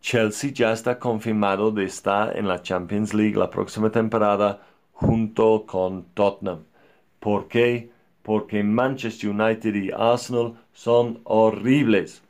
Chelsea 0.00 0.52
ya 0.52 0.72
está 0.72 0.98
confirmado 0.98 1.70
de 1.70 1.84
estar 1.84 2.36
en 2.36 2.46
la 2.48 2.62
Champions 2.62 3.12
League 3.14 3.36
la 3.36 3.50
próxima 3.50 3.90
temporada 3.90 4.62
junto 4.92 5.64
con 5.66 6.04
Tottenham. 6.14 6.64
¿Por 7.20 7.48
qué? 7.48 7.90
Porque 8.22 8.62
Manchester 8.62 9.30
United 9.30 9.74
y 9.74 9.90
Arsenal 9.90 10.54
son 10.72 11.20
horribles. 11.24 12.22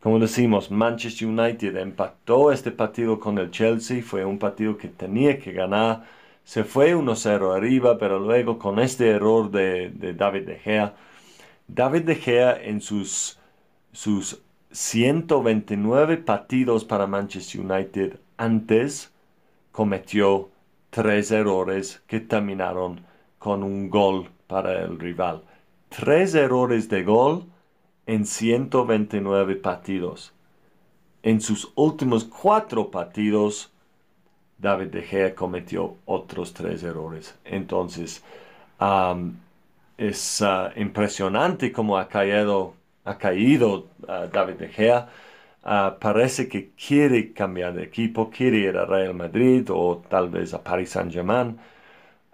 Como 0.00 0.18
decimos, 0.20 0.70
Manchester 0.70 1.28
United 1.28 1.76
empató 1.76 2.52
este 2.52 2.70
partido 2.70 3.18
con 3.18 3.38
el 3.38 3.50
Chelsea, 3.50 4.02
fue 4.02 4.24
un 4.24 4.38
partido 4.38 4.76
que 4.78 4.88
tenía 4.88 5.38
que 5.40 5.52
ganar, 5.52 6.04
se 6.44 6.64
fue 6.64 6.94
1-0 6.94 7.54
arriba, 7.54 7.98
pero 7.98 8.18
luego 8.20 8.58
con 8.58 8.78
este 8.78 9.10
error 9.10 9.50
de, 9.50 9.90
David 10.16 10.46
De 10.46 10.56
Gea, 10.56 10.94
David 11.66 12.02
De 12.04 12.14
Gea 12.14 12.62
en 12.62 12.80
sus, 12.80 13.38
sus 13.92 14.40
129 14.70 16.18
partidos 16.18 16.84
para 16.84 17.06
Manchester 17.06 17.60
United 17.60 18.18
antes 18.36 19.12
cometió 19.72 20.50
tres 20.90 21.30
errores 21.30 22.02
que 22.06 22.20
terminaron 22.20 23.00
con 23.38 23.62
un 23.62 23.88
gol 23.88 24.28
para 24.46 24.82
el 24.82 24.98
rival. 24.98 25.42
Tres 25.88 26.34
errores 26.34 26.88
de 26.88 27.02
gol 27.02 27.46
en 28.06 28.26
129 28.26 29.56
partidos. 29.56 30.32
En 31.22 31.40
sus 31.40 31.72
últimos 31.74 32.24
cuatro 32.24 32.90
partidos, 32.90 33.72
David 34.58 34.88
De 34.88 35.02
Gea 35.02 35.34
cometió 35.34 35.96
otros 36.04 36.52
tres 36.52 36.82
errores. 36.82 37.38
Entonces, 37.44 38.22
es 39.96 40.42
ah, 40.42 40.70
impresionante 40.76 41.72
cómo 41.72 41.98
ha 41.98 42.08
caído 42.08 42.74
ha 43.04 43.18
caído 43.18 43.88
David 44.32 44.54
De 44.56 44.68
Gea. 44.68 45.08
Ah, 45.64 45.96
parece 46.00 46.48
que 46.48 46.70
quiere 46.70 47.32
cambiar 47.32 47.74
de 47.74 47.82
equipo, 47.84 48.30
quiere 48.30 48.58
ir 48.58 48.76
a 48.76 48.86
Real 48.86 49.14
Madrid 49.14 49.68
o 49.70 50.02
tal 50.08 50.30
vez 50.30 50.54
a 50.54 50.62
Paris 50.62 50.90
Saint-Germain. 50.90 51.58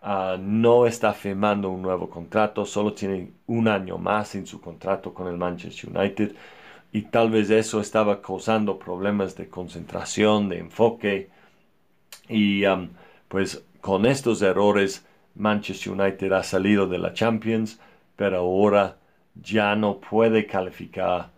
Ah, 0.02 0.36
no 0.38 0.86
está 0.86 1.12
firmando 1.14 1.70
un 1.70 1.82
nuevo 1.82 2.08
contrato, 2.10 2.66
solo 2.66 2.92
tiene 2.92 3.32
un 3.46 3.68
año 3.68 3.96
más 3.98 4.34
en 4.34 4.46
su 4.46 4.60
contrato 4.60 5.14
con 5.14 5.28
el 5.28 5.36
Manchester 5.38 5.90
United 5.96 6.34
y 6.92 7.02
tal 7.02 7.30
vez 7.30 7.50
eso 7.50 7.80
estaba 7.80 8.20
causando 8.20 8.78
problemas 8.78 9.34
de 9.36 9.48
concentración, 9.48 10.48
de 10.48 10.58
enfoque 10.58 11.30
y 12.28 12.64
pues 13.28 13.64
con 13.80 14.06
estos 14.06 14.42
errores 14.42 15.06
Manchester 15.34 15.92
United 15.92 16.32
ha 16.32 16.42
salido 16.42 16.86
de 16.86 16.98
la 16.98 17.12
Champions, 17.14 17.80
pero 18.16 18.38
ahora 18.38 18.98
ya 19.42 19.74
no 19.76 19.98
puede 19.98 20.46
calificar 20.46 21.30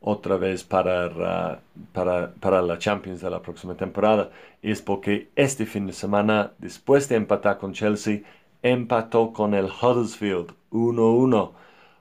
otra 0.00 0.36
vez 0.36 0.64
para, 0.64 1.60
para, 1.92 2.62
la 2.62 2.78
Champions 2.78 3.20
de 3.20 3.30
la 3.30 3.42
próxima 3.42 3.74
temporada. 3.74 4.30
Es 4.62 4.82
porque 4.82 5.30
este 5.34 5.66
fin 5.66 5.86
de 5.86 5.92
semana, 5.92 6.52
después 6.58 7.08
de 7.08 7.16
empatar 7.16 7.58
con 7.58 7.72
Chelsea, 7.72 8.20
empató 8.62 9.32
con 9.32 9.54
el 9.54 9.66
Huddersfield 9.66 10.54
1-1. 10.70 11.52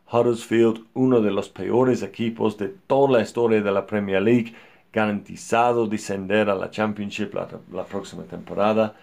Huddersfield, 0.09 0.85
uno 0.93 1.21
de 1.21 1.31
los 1.31 1.49
peores 1.49 2.01
equipos 2.01 2.57
de 2.57 2.69
toda 2.87 3.17
la 3.17 3.23
historia 3.23 3.61
de 3.61 3.71
la 3.71 3.85
Premier 3.85 4.21
League, 4.21 4.53
garantizado 4.93 5.85
descender 5.87 6.49
a 6.49 6.55
la 6.55 6.71
Championship 6.71 7.33
la, 7.33 7.47
la 7.73 7.83
próxima 7.83 8.23
temporada. 8.23 8.95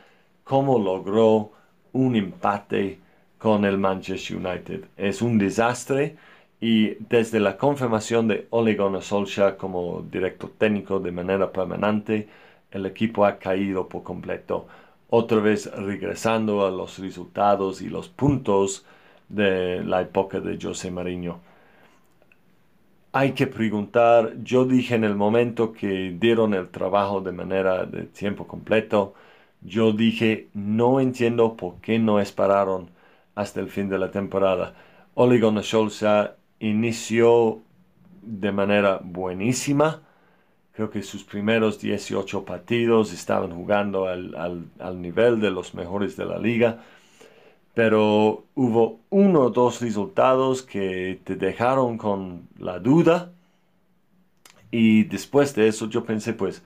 ¿Cómo 0.45 0.79
logró 0.79 1.53
un 1.93 2.17
empate 2.17 2.99
con 3.39 3.65
el 3.65 3.77
Manchester 3.77 4.37
United? 4.37 4.85
Es 4.97 5.21
un 5.21 5.37
desastre 5.37 6.17
y 6.64 6.96
desde 7.11 7.40
la 7.40 7.59
confirmación 7.59 8.27
de 8.27 8.46
Ole 8.48 8.74
Gunnar 8.74 9.57
como 9.59 10.03
director 10.11 10.50
técnico 10.57 10.98
de 10.98 11.12
manera 11.12 11.53
permanente, 11.53 12.27
el 12.70 12.87
equipo 12.87 13.27
ha 13.27 13.38
caído 13.38 13.87
por 13.87 14.03
completo, 14.03 14.66
otra 15.11 15.40
vez 15.40 15.70
regresando 15.70 16.66
a 16.66 16.70
los 16.70 16.98
resultados 16.98 17.83
y 17.83 17.90
los 17.90 18.09
puntos 18.09 18.87
de 19.29 19.85
la 19.85 20.00
época 20.00 20.40
de 20.40 20.59
José 20.59 20.90
Mourinho. 20.90 21.38
Hay 23.12 23.33
que 23.33 23.46
preguntar, 23.46 24.33
yo 24.42 24.64
dije 24.64 24.94
en 24.94 25.05
el 25.05 25.16
momento 25.16 25.70
que 25.70 26.16
dieron 26.18 26.55
el 26.55 26.70
trabajo 26.70 27.20
de 27.20 27.33
manera 27.33 27.85
de 27.85 28.05
tiempo 28.05 28.46
completo, 28.46 29.12
yo 29.61 29.92
dije, 29.92 30.48
no 30.55 30.98
entiendo 30.98 31.57
por 31.59 31.74
qué 31.83 31.98
no 31.98 32.20
esperaron 32.20 32.88
hasta 33.35 33.61
el 33.61 33.68
fin 33.68 33.90
de 33.90 33.98
la 33.98 34.11
temporada. 34.11 34.74
Ole 35.14 35.38
Gunnar 35.38 35.64
inició 36.61 37.62
de 38.23 38.53
manera 38.53 39.01
buenísima. 39.03 40.03
Creo 40.73 40.90
que 40.90 41.03
sus 41.03 41.23
primeros 41.25 41.81
18 41.81 42.45
partidos 42.45 43.12
estaban 43.12 43.53
jugando 43.55 44.07
al, 44.07 45.01
nivel 45.01 45.40
de 45.40 45.51
los 45.51 45.75
mejores 45.75 46.17
de 46.17 46.25
la 46.25 46.38
liga. 46.38 46.83
Pero 47.75 48.47
hubo 48.55 49.01
uno 49.11 49.43
o 49.43 49.51
dos 49.51 49.81
resultados 49.81 50.62
que 50.62 51.21
te 51.25 51.37
dejaron 51.37 51.99
con 51.99 52.49
la 52.59 52.79
duda. 52.79 53.33
Y 54.71 55.05
después 55.05 55.55
de 55.55 55.69
eso 55.69 55.88
yo 55.88 56.05
pensé, 56.05 56.33
pues 56.33 56.62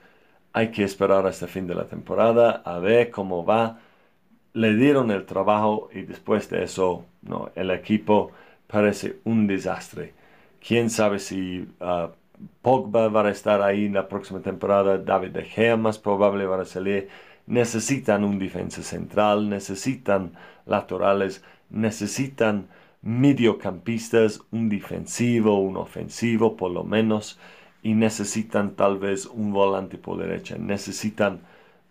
hay 0.53 0.71
que 0.71 0.83
esperar 0.83 1.27
hasta 1.27 1.45
el 1.45 1.51
fin 1.51 1.67
de 1.67 1.75
la 1.75 1.85
temporada 1.85 2.63
a 2.65 2.79
ver 2.79 3.11
cómo 3.11 3.45
va. 3.45 3.79
Le 4.53 4.75
dieron 4.75 5.11
el 5.11 5.25
trabajo 5.25 5.89
y 5.93 6.01
después 6.01 6.49
de 6.49 6.63
eso, 6.63 7.05
no, 7.21 7.51
el 7.55 7.69
equipo 7.69 8.31
parece 8.69 9.19
un 9.25 9.47
desastre. 9.47 10.13
Quién 10.65 10.89
sabe 10.89 11.19
si 11.19 11.67
uh, 11.81 12.09
Pogba 12.61 13.09
va 13.09 13.27
a 13.27 13.31
estar 13.31 13.61
ahí 13.61 13.85
en 13.85 13.95
la 13.95 14.07
próxima 14.07 14.41
temporada, 14.41 14.97
David 14.97 15.31
De 15.31 15.43
Gea 15.43 15.75
más 15.75 15.97
probable 15.97 16.45
va 16.45 16.61
a 16.61 16.65
salir. 16.65 17.09
Necesitan 17.47 18.23
un 18.23 18.37
defensa 18.37 18.83
central, 18.83 19.49
necesitan 19.49 20.33
laterales, 20.65 21.43
necesitan 21.69 22.67
mediocampistas, 23.01 24.41
un 24.51 24.69
defensivo, 24.69 25.59
un 25.59 25.77
ofensivo 25.77 26.55
por 26.55 26.71
lo 26.71 26.83
menos, 26.83 27.39
y 27.81 27.93
necesitan 27.95 28.75
tal 28.75 28.99
vez 28.99 29.25
un 29.25 29.51
volante 29.51 29.97
por 29.97 30.17
derecha. 30.19 30.57
Necesitan 30.59 31.41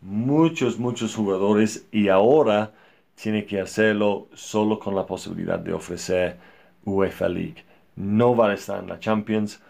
muchos, 0.01 0.79
muchos 0.79 1.15
jugadores 1.17 1.89
y 1.91 2.09
ahora 2.09 2.73
tiene 3.17 3.47
que 3.47 3.61
hacerlo 3.61 4.29
solo 4.33 4.79
con 4.79 4.95
la 4.95 5.07
posibilidad 5.07 5.59
de 5.59 5.73
ofrecer 5.73 6.39
UEFA 6.91 7.29
League. 7.29 7.65
No 7.97 8.37
va 8.37 8.51
a 8.51 8.55
estar 8.55 8.83
en 8.83 8.89
la 8.89 8.99
Champions. 8.99 9.61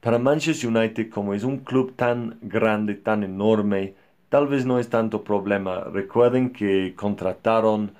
Para 0.00 0.18
Manchester 0.18 0.68
United, 0.68 1.10
como 1.10 1.34
es 1.34 1.44
un 1.44 1.58
club 1.58 1.94
tan 1.96 2.38
grande, 2.42 2.94
tan 2.94 3.22
enorme, 3.22 3.94
tal 4.28 4.48
vez 4.48 4.66
no 4.66 4.78
es 4.78 4.88
tanto 4.88 5.22
problema. 5.22 5.84
Recuerden 5.84 6.50
que 6.50 6.94
contrataron 6.96 7.92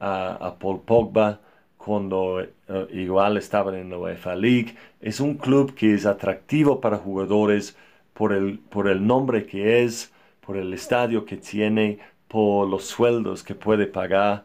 a, 0.00 0.54
Paul 0.60 0.80
Pogba 0.82 1.40
cuando 1.76 2.40
eh, 2.40 2.48
igual 2.92 3.36
estaban 3.36 3.74
en 3.74 3.90
la 3.90 3.98
UEFA 3.98 4.36
League. 4.36 4.76
Es 5.00 5.20
un 5.20 5.34
club 5.34 5.74
que 5.74 5.94
es 5.94 6.06
atractivo 6.06 6.80
para 6.80 6.98
jugadores 6.98 7.76
por 8.14 8.32
el, 8.32 8.58
por 8.58 8.88
el 8.88 9.06
nombre 9.06 9.46
que 9.46 9.82
es, 9.84 10.12
por 10.44 10.56
el 10.56 10.72
estadio 10.74 11.24
que 11.24 11.36
tiene, 11.36 11.98
por 12.28 12.68
los 12.68 12.84
sueldos 12.84 13.42
que 13.42 13.54
puede 13.54 13.86
pagar. 13.86 14.44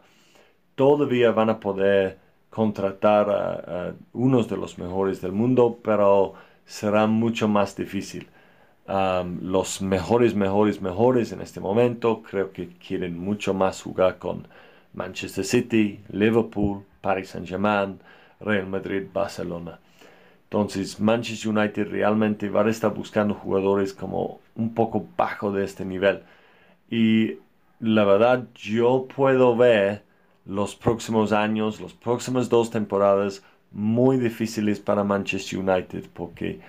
Todavía 0.74 1.30
van 1.32 1.50
a 1.50 1.60
poder 1.60 2.18
contratar 2.54 3.28
a, 3.30 3.94
unos 4.12 4.48
de 4.48 4.56
los 4.56 4.78
mejores 4.78 5.20
del 5.20 5.32
mundo, 5.32 5.80
pero 5.82 6.34
será 6.64 7.08
mucho 7.08 7.48
más 7.48 7.74
difícil. 7.76 8.28
los 8.86 9.82
mejores, 9.82 10.34
mejores, 10.36 10.80
mejores 10.80 11.32
en 11.32 11.40
este 11.40 11.58
momento 11.60 12.22
creo 12.22 12.52
que 12.52 12.68
quieren 12.86 13.18
mucho 13.18 13.54
más 13.54 13.82
jugar 13.82 14.18
con 14.18 14.46
Manchester 14.94 15.44
City, 15.44 16.00
Liverpool, 16.10 16.84
Paris 17.00 17.30
Saint-Germain, 17.30 17.98
Real 18.40 18.66
Madrid, 18.66 19.02
Barcelona. 19.12 19.80
Entonces 20.44 21.00
Manchester 21.00 21.50
United 21.50 21.88
realmente 21.90 22.48
va 22.50 22.62
a 22.62 22.70
estar 22.70 22.94
buscando 22.94 23.34
jugadores 23.34 23.92
como 23.92 24.38
un 24.54 24.74
poco 24.74 25.04
bajo 25.16 25.50
de 25.50 25.64
este 25.64 25.84
nivel. 25.84 26.22
Y 26.88 27.38
la 27.80 28.04
verdad 28.04 28.44
yo 28.54 29.08
puedo 29.12 29.56
ver 29.56 30.03
los 30.46 30.74
próximos 30.76 31.32
años, 31.32 31.80
las 31.80 31.92
próximas 31.92 32.48
dos 32.48 32.70
temporadas 32.70 33.42
muy 33.72 34.18
difíciles 34.18 34.78
para 34.80 35.04
Manchester 35.04 35.58
United 35.58 36.04
porque 36.12 36.60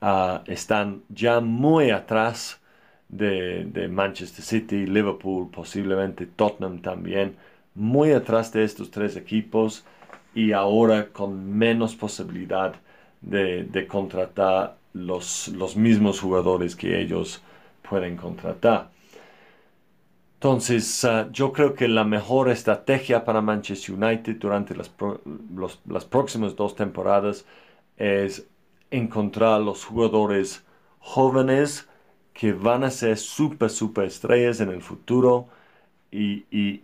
ah, 0.00 0.42
están 0.46 1.02
ya 1.08 1.40
muy 1.40 1.90
atrás 1.90 2.60
de, 3.08 3.88
Manchester 3.90 4.44
City, 4.44 4.86
Liverpool, 4.86 5.50
posiblemente 5.50 6.26
Tottenham 6.26 6.80
también, 6.80 7.36
muy 7.74 8.12
atrás 8.12 8.52
de 8.52 8.64
estos 8.64 8.90
tres 8.90 9.16
equipos 9.16 9.84
y 10.34 10.52
ahora 10.52 11.08
con 11.08 11.56
menos 11.56 11.94
posibilidad 11.94 12.74
de, 13.20 13.86
contratar 13.88 14.76
los 14.92 15.76
mismos 15.76 16.20
jugadores 16.20 16.76
que 16.76 17.00
ellos 17.00 17.42
pueden 17.88 18.16
contratar. 18.16 18.93
Entonces, 20.44 21.02
ah, 21.06 21.30
yo 21.32 21.54
creo 21.54 21.74
que 21.74 21.88
la 21.88 22.04
mejor 22.04 22.50
estrategia 22.50 23.24
para 23.24 23.40
Manchester 23.40 23.94
United 23.94 24.36
durante 24.36 24.76
las, 24.76 24.92
las 25.86 26.04
próximas 26.04 26.54
dos 26.54 26.76
temporadas 26.76 27.46
es 27.96 28.46
encontrar 28.90 29.62
los 29.62 29.86
jugadores 29.86 30.62
jóvenes 30.98 31.88
que 32.34 32.52
van 32.52 32.84
a 32.84 32.90
ser 32.90 33.16
super, 33.16 33.70
super 33.70 34.04
estrellas 34.04 34.60
en 34.60 34.68
el 34.68 34.82
futuro. 34.82 35.48
Y, 36.10 36.44
y, 36.50 36.82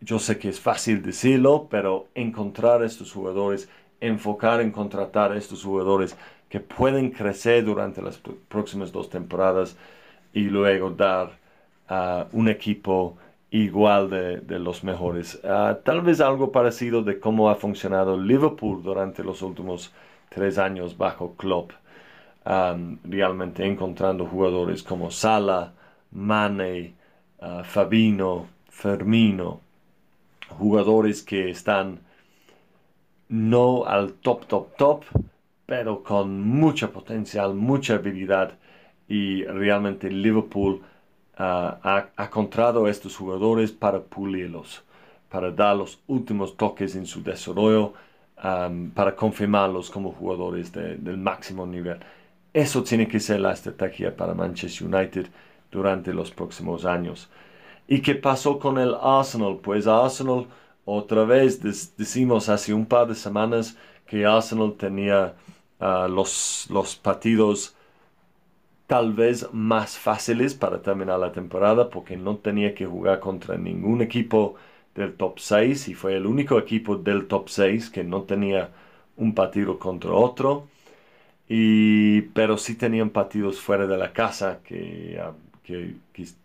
yo 0.00 0.20
sé 0.20 0.38
que 0.38 0.48
es 0.48 0.60
fácil 0.60 1.02
decirlo, 1.02 1.66
pero 1.68 2.06
encontrar 2.14 2.84
estos 2.84 3.10
jugadores, 3.12 3.68
enfocar 4.00 4.60
en 4.60 4.70
contratar 4.70 5.32
a 5.32 5.36
estos 5.36 5.64
jugadores 5.64 6.16
que 6.48 6.60
pueden 6.60 7.10
crecer 7.10 7.64
durante 7.64 8.00
las 8.02 8.20
próximas 8.48 8.92
dos 8.92 9.10
temporadas 9.10 9.76
y 10.32 10.42
luego 10.42 10.90
dar 10.90 11.47
un 12.32 12.48
equipo 12.48 13.16
igual 13.50 14.10
de, 14.10 14.58
los 14.58 14.84
mejores. 14.84 15.40
Ah, 15.44 15.78
tal 15.84 16.02
vez 16.02 16.20
algo 16.20 16.52
parecido 16.52 17.02
de 17.02 17.18
cómo 17.18 17.48
ha 17.50 17.54
funcionado 17.54 18.18
Liverpool 18.20 18.82
durante 18.82 19.24
los 19.24 19.42
últimos 19.42 19.92
tres 20.28 20.58
años 20.58 20.96
bajo 20.96 21.34
Klopp. 21.36 21.72
realmente 23.04 23.66
encontrando 23.66 24.26
jugadores 24.26 24.82
como 24.82 25.10
Sala, 25.10 25.72
Mane, 26.12 26.94
uh, 27.40 27.62
Fabino, 27.64 28.46
Fermino, 28.68 29.60
jugadores 30.48 31.22
que 31.22 31.50
están 31.50 32.00
no 33.28 33.84
al 33.84 34.14
top, 34.14 34.46
top, 34.46 34.76
top, 34.76 35.04
pero 35.66 36.02
con 36.02 36.40
mucha 36.40 36.90
potencial, 36.90 37.54
mucha 37.54 37.94
habilidad 37.96 38.58
y 39.08 39.44
realmente 39.44 40.10
Liverpool 40.10 40.82
ah, 41.38 42.08
ha, 42.16 42.24
encontrado 42.24 42.88
estos 42.88 43.16
jugadores 43.16 43.72
para 43.72 44.00
pulirlos, 44.00 44.82
para 45.30 45.50
dar 45.50 45.76
los 45.76 46.00
últimos 46.06 46.56
toques 46.56 46.94
en 46.96 47.06
su 47.06 47.22
desarrollo, 47.22 47.94
para 48.94 49.16
confirmarlos 49.16 49.90
como 49.90 50.12
jugadores 50.12 50.72
del 50.72 51.16
máximo 51.16 51.66
nivel. 51.66 51.98
Eso 52.52 52.82
tiene 52.82 53.08
que 53.08 53.20
ser 53.20 53.40
la 53.40 53.52
estrategia 53.52 54.16
para 54.16 54.34
Manchester 54.34 54.86
United 54.86 55.26
durante 55.70 56.12
los 56.12 56.30
próximos 56.30 56.84
años. 56.84 57.28
¿Y 57.86 58.00
qué 58.00 58.14
pasó 58.14 58.58
con 58.58 58.78
el 58.78 58.94
Arsenal? 59.00 59.58
Pues 59.62 59.86
Arsenal, 59.86 60.46
otra 60.84 61.24
vez 61.24 61.60
decimos 61.96 62.48
hace 62.48 62.72
un 62.74 62.86
par 62.86 63.08
de 63.08 63.14
semanas 63.14 63.76
que 64.06 64.24
Arsenal 64.24 64.74
tenía 64.74 65.34
ah, 65.80 66.08
los, 66.08 66.66
los 66.70 66.96
partidos 66.96 67.74
tal 68.88 69.12
vez 69.12 69.48
más 69.52 69.98
fáciles 69.98 70.54
para 70.54 70.82
terminar 70.82 71.20
la 71.20 71.32
temporada 71.32 71.90
porque 71.90 72.16
no 72.16 72.38
tenía 72.38 72.74
que 72.74 72.86
jugar 72.86 73.20
contra 73.20 73.56
ningún 73.58 74.02
equipo 74.02 74.56
del 74.94 75.14
top 75.14 75.38
6 75.38 75.88
y 75.88 75.94
fue 75.94 76.16
el 76.16 76.26
único 76.26 76.58
equipo 76.58 76.96
del 76.96 77.28
top 77.28 77.48
6 77.50 77.90
que 77.90 78.02
no 78.02 78.22
tenía 78.22 78.70
un 79.16 79.34
partido 79.34 79.78
contra 79.78 80.12
otro. 80.12 80.68
Y, 81.48 82.22
pero 82.34 82.58
sí 82.58 82.76
tenían 82.76 83.10
partidos 83.10 83.60
fuera 83.60 83.86
de 83.86 83.96
la 83.98 84.12
casa 84.12 84.60
que, 84.64 85.18
ah, 85.22 85.32
que, 85.64 85.94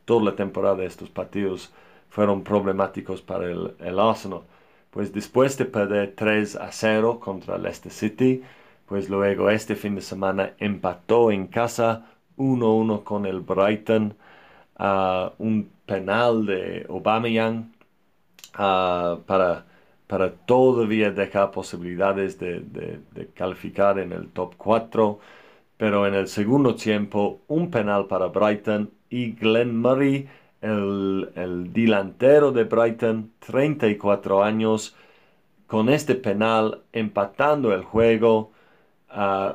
toda 0.05 0.25
la 0.25 0.35
temporada 0.35 0.83
estos 0.83 1.09
partidos 1.09 1.73
fueron 2.09 2.43
problemáticos 2.43 3.21
para 3.21 3.45
el, 3.49 3.73
el, 3.79 3.99
Arsenal. 3.99 4.41
Pues 4.91 5.13
después 5.13 5.57
de 5.57 5.65
perder 5.65 6.13
3 6.15 6.57
a 6.57 6.71
0 6.71 7.19
contra 7.19 7.57
Leicester 7.57 7.91
City, 7.91 8.43
pues 8.87 9.09
luego 9.09 9.49
este 9.49 9.75
fin 9.75 9.95
de 9.95 10.01
semana 10.01 10.53
empató 10.59 11.31
en 11.31 11.47
casa 11.47 12.12
1-1 12.37 13.03
con 13.03 13.25
el 13.25 13.41
Brighton, 13.41 14.15
un 15.37 15.69
penal 15.85 16.45
de 16.45 16.85
Aubameyang 16.89 17.71
para, 18.53 19.65
para 20.07 20.31
todavía 20.45 21.11
dejar 21.11 21.51
posibilidades 21.51 22.39
de, 22.39 22.59
de, 22.61 23.27
calificar 23.33 23.99
en 23.99 24.11
el 24.13 24.29
top 24.29 24.55
4. 24.57 25.19
Pero 25.77 26.07
en 26.07 26.13
el 26.13 26.27
segundo 26.27 26.75
tiempo, 26.75 27.41
un 27.47 27.69
penal 27.71 28.05
para 28.07 28.27
Brighton 28.27 28.91
y 29.09 29.33
Glenn 29.33 29.79
Murray, 29.81 30.27
el, 30.61 31.29
el 31.35 31.73
delantero 31.73 32.51
de 32.51 32.63
Brighton, 32.63 33.31
34 33.39 34.43
años, 34.43 34.95
con 35.67 35.89
este 35.89 36.15
penal 36.15 36.83
empatando 36.93 37.73
el 37.73 37.83
juego 37.83 38.52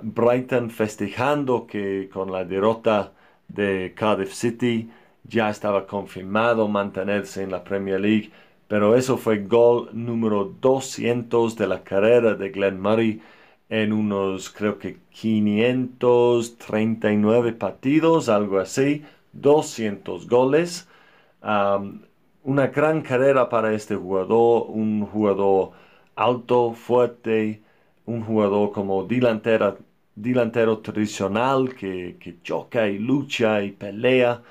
Brighton 0.03 0.71
festejando 0.71 1.67
que 1.67 2.09
con 2.13 2.31
la 2.31 2.45
derrota 2.45 3.13
de 3.49 3.93
Cardiff 3.97 4.33
City 4.33 4.91
ya 5.25 5.51
estaba 5.51 5.87
confirmado 5.87 6.69
mantenerse 6.69 7.43
en 7.43 7.51
la 7.51 7.65
Premier 7.65 8.01
League, 8.01 8.31
pero 8.69 8.95
eso 8.97 9.19
fue 9.19 9.39
gol 9.45 9.91
número 9.93 10.45
200 10.45 11.57
de 11.57 11.67
la 11.67 11.83
carrera 11.83 12.35
de 12.35 12.51
Glenn 12.51 12.81
Murray 12.81 13.21
en 13.69 13.93
unos 13.93 14.51
creo 14.51 14.79
que 14.79 14.99
539 15.11 17.53
partidos, 17.53 18.29
algo 18.29 18.59
así, 18.59 19.05
200 19.33 20.29
goles. 20.29 20.89
una 22.45 22.67
gran 22.69 23.03
carrera 23.03 23.49
para 23.49 23.73
este 23.75 23.95
jugador, 23.97 24.67
un 24.71 25.07
jugador 25.07 25.73
alto, 26.17 26.73
fuerte, 26.73 27.63
un 28.09 28.25
jugador 28.25 28.73
como 28.73 29.05
delantero, 29.05 29.79
delantero 30.15 30.79
tradicional 30.79 31.75
que, 31.75 32.17
choca 32.43 32.89
y 32.89 32.99
lucha 32.99 33.63
y 33.63 33.73
pelea. 33.73 34.43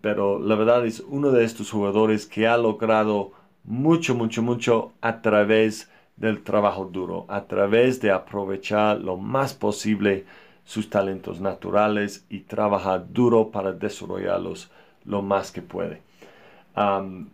pero 0.00 0.38
la 0.38 0.54
verdad 0.54 0.86
es 0.86 1.00
uno 1.00 1.30
de 1.30 1.44
estos 1.44 1.70
jugadores 1.70 2.26
que 2.26 2.46
ha 2.46 2.56
logrado 2.58 3.32
mucho, 3.64 4.14
mucho, 4.14 4.42
mucho 4.42 4.92
a 5.00 5.22
través 5.22 5.90
del 6.16 6.42
trabajo 6.42 6.84
duro, 6.84 7.24
a 7.28 7.44
través 7.44 8.00
de 8.00 8.10
aprovechar 8.10 9.00
lo 9.00 9.16
más 9.16 9.54
posible 9.54 10.26
sus 10.64 10.90
talentos 10.90 11.40
naturales 11.40 12.26
y 12.28 12.40
trabajar 12.40 13.06
duro 13.10 13.50
para 13.50 13.72
desarrollarlos 13.72 14.70
lo 15.04 15.22
más 15.22 15.50
que 15.50 15.62
puede. 15.62 16.02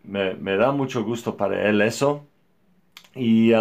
me, 0.05 0.35
me, 0.35 0.57
da 0.57 0.71
mucho 0.71 1.03
gusto 1.05 1.37
para 1.37 1.69
él 1.69 1.81
eso. 1.83 2.25
Y 3.15 3.53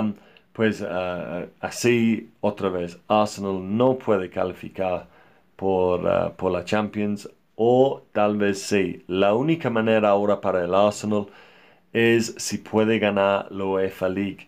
pues 0.57 0.81
ah, 0.81 1.45
así 1.61 2.31
otra 2.41 2.69
vez 2.69 2.99
Arsenal 3.07 3.77
no 3.77 3.97
puede 3.99 4.31
calificar 4.31 5.07
por, 5.55 6.07
ah, 6.07 6.33
por 6.35 6.51
la 6.51 6.65
Champions 6.65 7.29
o 7.55 8.01
tal 8.11 8.37
vez 8.37 8.63
sí. 8.63 9.03
La 9.07 9.35
única 9.35 9.69
manera 9.69 10.09
ahora 10.09 10.41
para 10.41 10.63
el 10.63 10.73
Arsenal 10.73 11.27
es 11.93 12.33
si 12.39 12.57
puede 12.59 12.99
ganar 12.99 13.51
la 13.51 13.65
UEFA 13.65 14.09
League. 14.09 14.47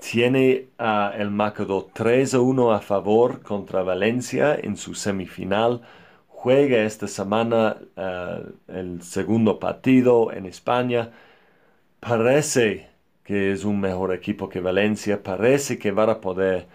Tiene 0.00 0.68
uh, 0.78 1.20
el 1.20 1.30
marcador 1.30 1.88
3 1.92 2.34
a 2.34 2.40
1 2.40 2.72
a 2.72 2.80
favor 2.80 3.42
contra 3.42 3.82
Valencia 3.82 4.54
en 4.54 4.76
su 4.76 4.94
semifinal. 4.94 5.82
Juega 6.28 6.78
esta 6.84 7.08
semana 7.08 7.76
el 8.68 9.02
segundo 9.02 9.58
partido 9.58 10.32
en 10.32 10.46
España. 10.46 11.10
Parece 12.00 12.91
que 13.24 13.52
es 13.52 13.64
un 13.64 13.80
mejor 13.80 14.12
equipo 14.14 14.48
que 14.48 14.60
Valencia, 14.60 15.22
parece 15.22 15.78
que 15.78 15.92
va 15.92 16.04
a 16.10 16.20
poder 16.20 16.66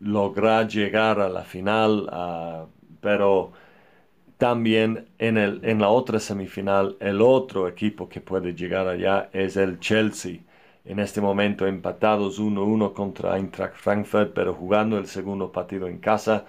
lograr 0.00 0.68
llegar 0.68 1.20
a 1.20 1.28
la 1.28 1.44
final, 1.44 2.08
ah, 2.12 2.66
pero 3.00 3.52
también 4.38 5.08
en, 5.18 5.38
el, 5.38 5.60
en 5.64 5.80
la 5.80 5.88
otra 5.88 6.18
semifinal, 6.20 6.96
el 7.00 7.22
otro 7.22 7.68
equipo 7.68 8.08
que 8.08 8.20
puede 8.20 8.54
llegar 8.54 8.88
allá 8.88 9.30
es 9.32 9.56
el 9.56 9.78
Chelsea. 9.80 10.40
En 10.84 10.98
este 10.98 11.20
momento 11.20 11.66
empatados 11.66 12.38
1-1 12.38 12.92
contra 12.92 13.36
Eintracht 13.38 13.76
Frankfurt, 13.76 14.34
pero 14.34 14.54
jugando 14.54 14.98
el 14.98 15.06
segundo 15.06 15.50
partido 15.52 15.88
en 15.88 15.98
casa. 15.98 16.44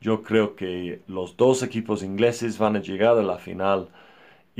Yo 0.00 0.22
creo 0.22 0.54
que 0.56 1.02
los 1.08 1.36
dos 1.36 1.62
equipos 1.62 2.02
ingleses 2.02 2.58
van 2.58 2.76
a 2.76 2.80
llegar 2.82 3.16
a 3.18 3.22
la 3.22 3.38
final 3.38 3.88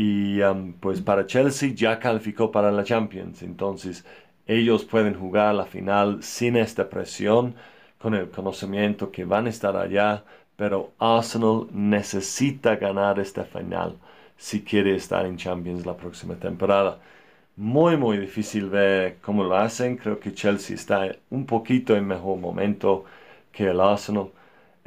y 0.01 0.40
pues 0.80 1.01
para 1.01 1.26
Chelsea 1.26 1.70
ya 1.74 1.99
calificó 1.99 2.53
para 2.53 2.70
la 2.70 2.84
Champions. 2.84 3.42
Entonces 3.42 4.05
ellos 4.46 4.84
pueden 4.84 5.14
jugar 5.14 5.55
la 5.57 5.66
final 5.66 6.22
sin 6.22 6.57
esta 6.57 6.88
presión, 6.88 7.57
con 7.99 8.14
el 8.14 8.30
conocimiento 8.30 9.11
que 9.11 9.24
van 9.24 9.46
a 9.46 9.51
estar 9.51 9.76
allá. 9.76 10.24
Pero 10.57 10.92
Arsenal 11.01 11.66
necesita 11.72 12.76
ganar 12.76 13.18
esta 13.18 13.44
final 13.44 13.96
si 14.36 14.62
quiere 14.62 14.94
estar 14.94 15.26
en 15.26 15.36
Champions 15.36 15.84
la 15.84 15.96
próxima 15.96 16.36
temporada. 16.36 17.01
Muy, 17.57 17.96
muy 17.96 18.18
difícil 18.18 18.70
ver 18.70 19.18
cómo 19.20 19.44
lo 19.44 19.57
hacen. 19.57 19.96
Creo 19.96 20.20
que 20.20 20.32
Chelsea 20.34 20.76
está 20.76 21.16
un 21.30 21.46
poquito 21.46 21.96
en 21.96 22.07
mejor 22.07 22.38
momento 22.38 23.05
que 23.53 23.68
el 23.68 23.80
Arsenal. 23.80 24.30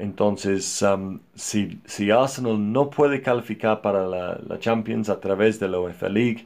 Entonces, 0.02 0.82
um, 0.82 1.20
si, 1.36 1.80
Arsenal 2.12 2.58
no 2.72 2.90
puede 2.90 3.22
calificar 3.22 3.82
para 3.82 4.08
la, 4.08 4.60
Champions 4.60 5.10
a 5.10 5.20
través 5.20 5.60
de 5.60 5.68
la 5.68 5.80
UEFA 5.80 6.10
League, 6.10 6.46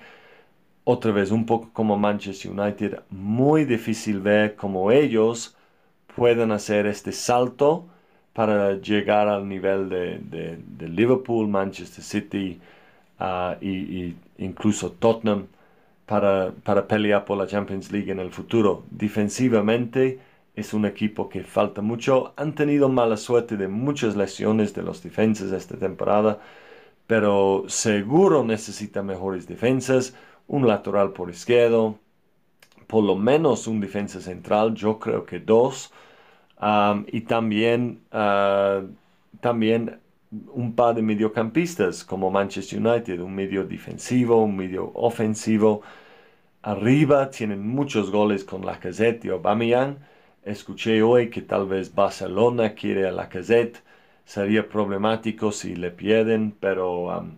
otra 0.84 1.14
vez 1.14 1.32
un 1.32 1.46
poco 1.46 1.70
como 1.72 1.98
Manchester 1.98 2.52
United, 2.52 3.00
muy 3.10 3.64
difícil 3.64 4.20
ver 4.20 4.56
cómo 4.56 4.92
ellos 4.92 5.56
pueden 6.16 6.52
hacer 6.52 6.86
este 6.86 7.14
salto 7.14 7.86
para 8.34 8.74
llegar 8.74 9.30
al 9.30 9.48
nivel 9.48 9.90
de, 9.90 10.60
Liverpool, 10.90 11.48
Manchester 11.48 12.04
City 12.04 12.60
uh, 13.22 13.56
y, 13.64 14.16
incluso 14.38 14.92
Tottenham 14.92 15.48
para, 16.06 16.52
para 16.64 16.86
pelear 16.88 17.24
por 17.24 17.38
la 17.38 17.48
Champions 17.48 17.90
League 17.90 18.12
en 18.12 18.20
el 18.20 18.32
futuro. 18.32 18.84
Defensivamente 18.92 20.20
es 20.56 20.74
un 20.74 20.86
equipo 20.86 21.30
que 21.30 21.44
falta 21.44 21.82
mucho. 21.82 22.34
Han 22.38 22.56
tenido 22.56 22.90
mala 22.90 23.18
suerte 23.18 23.58
de 23.58 23.68
muchas 23.68 24.16
lesiones 24.16 24.74
de 24.74 24.84
los 24.84 25.04
defensas 25.04 25.52
esta 25.52 25.78
temporada, 25.78 26.40
pero 27.08 27.66
seguro 27.68 28.44
necesita 28.44 29.04
mejores 29.04 29.48
defensas, 29.48 30.16
un 30.48 30.68
lateral 30.68 31.12
por 31.14 31.30
izquierdo, 31.30 32.00
por 32.88 33.04
lo 33.04 33.16
menos 33.16 33.68
un 33.68 33.80
defensa 33.80 34.22
central, 34.22 34.76
yo 34.76 35.00
creo 35.00 35.26
que 35.26 35.40
dos, 35.40 35.92
y 37.08 37.22
también, 37.22 38.02
ah, 38.12 38.82
también 39.42 40.00
un 40.54 40.76
par 40.76 40.96
de 40.96 41.02
mediocampistas 41.02 42.04
como 42.04 42.32
Manchester 42.32 42.80
United, 42.86 43.20
un 43.22 43.36
medio 43.36 43.66
defensivo, 43.66 44.44
un 44.44 44.56
medio 44.56 44.92
ofensivo. 44.94 45.82
Arriba 46.64 47.30
tienen 47.30 47.68
muchos 47.68 48.12
goles 48.12 48.44
con 48.44 48.66
Lacazette 48.66 49.26
y 49.26 49.30
Aubameyang. 49.30 49.98
Escuché 50.46 51.02
hoy 51.02 51.30
que 51.30 51.42
tal 51.42 51.66
vez 51.68 51.94
Barcelona 51.94 52.76
quiere 52.76 53.08
a 53.08 53.12
Lacazette. 53.12 53.82
Sería 54.26 54.68
problemático 54.70 55.52
si 55.52 55.76
le 55.76 55.90
pierden, 55.92 56.56
pero 56.60 57.08
um, 57.18 57.32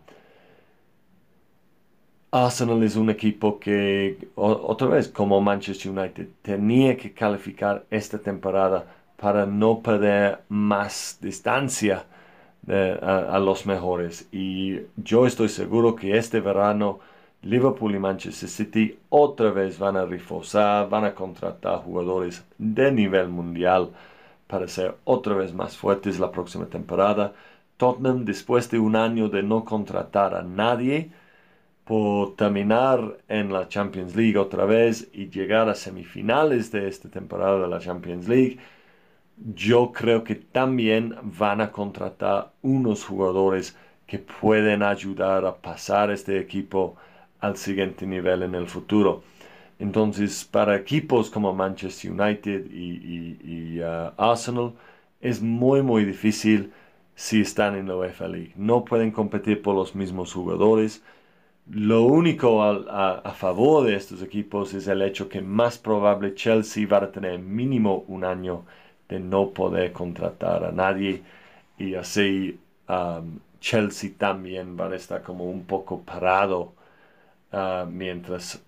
Arsenal 2.32 2.84
es 2.84 2.96
un 2.98 3.10
equipo 3.10 3.60
que, 3.60 4.28
otra 4.36 4.88
vez, 4.88 5.08
como 5.08 5.40
Manchester 5.42 5.92
United, 5.92 6.28
tenía 6.42 6.98
que 6.98 7.14
calificar 7.14 7.86
esta 7.90 8.20
temporada 8.20 8.86
para 9.16 9.46
no 9.46 9.82
perder 9.82 10.40
más 10.50 11.18
distancia 11.22 12.06
a, 12.70 13.40
los 13.40 13.66
mejores. 13.66 14.28
Y 14.32 14.82
yo 14.98 15.26
estoy 15.26 15.50
seguro 15.50 15.96
que 15.96 16.18
este 16.18 16.42
verano 16.42 17.00
Liverpool 17.42 17.96
y 17.96 18.00
Manchester 18.00 18.50
City 18.50 19.00
otra 19.10 19.52
vez 19.52 19.80
van 19.80 19.98
a 19.98 20.06
reforzar, 20.06 20.90
van 20.90 21.06
a 21.06 21.16
contratar 21.16 21.80
jugadores 21.80 22.44
de 22.58 22.92
nivel 22.92 23.30
mundial 23.30 23.92
para 24.48 24.68
ser 24.68 24.96
otra 25.04 25.36
vez 25.36 25.54
más 25.54 25.78
fuertes 25.78 26.20
la 26.20 26.32
próxima 26.32 26.66
temporada. 26.66 27.34
Tottenham, 27.78 28.26
después 28.26 28.70
de 28.72 28.80
un 28.80 28.96
año 28.96 29.30
de 29.30 29.44
no 29.44 29.64
contratar 29.66 30.34
a 30.36 30.42
nadie, 30.44 31.12
por 31.88 32.36
terminar 32.36 33.18
en 33.30 33.54
la 33.54 33.70
Champions 33.70 34.14
League 34.16 34.38
otra 34.38 34.66
vez 34.66 35.08
y 35.14 35.30
llegar 35.30 35.70
a 35.70 35.76
semifinales 35.76 36.70
de 36.72 36.88
esta 36.90 37.10
temporada 37.10 37.62
de 37.62 37.68
la 37.70 37.80
Champions 37.80 38.28
League, 38.28 38.60
yo 39.56 39.92
creo 39.94 40.24
que 40.24 40.36
también 40.36 41.16
van 41.24 41.62
a 41.62 41.72
contratar 41.72 42.52
unos 42.62 43.06
jugadores 43.06 43.78
que 44.06 44.20
pueden 44.20 44.84
ayudar 44.84 45.46
a 45.46 45.56
pasar 45.56 46.12
este 46.12 46.40
equipo 46.40 46.98
al 47.40 47.58
siguiente 47.58 48.06
nivel 48.06 48.44
en 48.44 48.56
el 48.56 48.68
futuro. 48.68 49.24
Entonces, 49.80 50.46
para 50.46 50.76
equipos 50.76 51.30
como 51.30 51.54
Manchester 51.54 52.12
United 52.12 52.66
y, 52.72 53.80
uh, 53.82 54.12
Arsenal, 54.18 54.74
es 55.22 55.42
muy, 55.42 55.82
muy 55.84 56.06
difícil 56.06 56.72
si 57.16 57.42
están 57.42 57.76
en 57.76 57.88
la 57.88 57.98
UEFA 57.98 58.28
League. 58.28 58.54
No 58.56 58.86
pueden 58.86 59.12
competir 59.12 59.62
por 59.62 59.76
los 59.76 59.96
mismos 59.96 60.34
jugadores. 60.34 61.04
Lo 61.70 62.04
único 62.04 62.64
a, 62.64 63.20
a, 63.20 63.32
favor 63.34 63.86
de 63.86 63.96
estos 63.96 64.22
equipos 64.22 64.74
es 64.74 64.88
el 64.88 65.02
hecho 65.02 65.30
que 65.30 65.42
más 65.42 65.78
probable 65.78 66.34
Chelsea 66.36 66.88
va 66.88 66.98
a 67.00 67.12
tener 67.12 67.40
mínimo 67.40 68.06
un 68.08 68.24
año 68.24 68.66
de 69.10 69.20
no 69.20 69.50
poder 69.52 69.92
contratar 69.92 70.64
a 70.64 70.72
nadie 70.72 71.24
y 71.78 71.96
así 71.96 72.60
um, 72.90 73.40
Chelsea 73.60 74.12
también 74.18 74.78
va 74.80 74.88
a 74.88 74.96
estar 74.96 75.22
como 75.24 75.46
un 75.46 75.66
poco 75.66 76.02
parado 76.02 76.74
uh, 77.52 77.86
mientras 77.90 78.62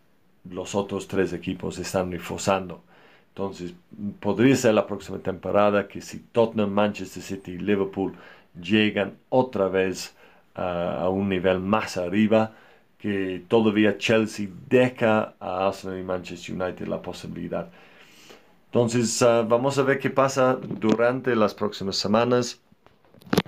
los 0.49 0.75
otros 0.75 1.07
tres 1.07 1.34
equipos 1.34 1.77
están 1.80 2.11
reforzando. 2.11 2.82
Entonces, 3.30 3.73
podría 4.19 4.55
ser 4.55 4.73
la 4.73 4.88
próxima 4.88 5.19
temporada 5.19 5.88
que 5.88 6.01
si 6.01 6.19
Tottenham, 6.19 6.71
Manchester 6.71 7.23
City 7.23 7.51
y 7.51 7.57
Liverpool 7.59 8.13
llegan 8.59 9.17
otra 9.30 9.67
vez 9.67 10.15
uh, 10.57 10.61
a 10.61 11.09
un 11.09 11.30
nivel 11.30 11.59
más 11.59 11.97
arriba, 11.97 12.53
que 12.97 13.43
todavía 13.47 13.97
Chelsea 13.97 14.47
deja 14.67 15.36
a 15.39 15.67
Arsenal 15.67 15.99
y 15.99 16.03
Manchester 16.03 16.61
United 16.61 16.88
la 16.88 17.01
posibilidad 17.01 17.69
entonces, 18.71 19.19
ah, 19.23 19.41
vamos 19.41 19.80
a 19.80 19.84
ver 19.84 19.97
qué 19.97 20.11
pasa 20.11 20.53
durante 20.53 21.36
las 21.36 21.55
próximas 21.55 21.95
semanas 21.97 22.61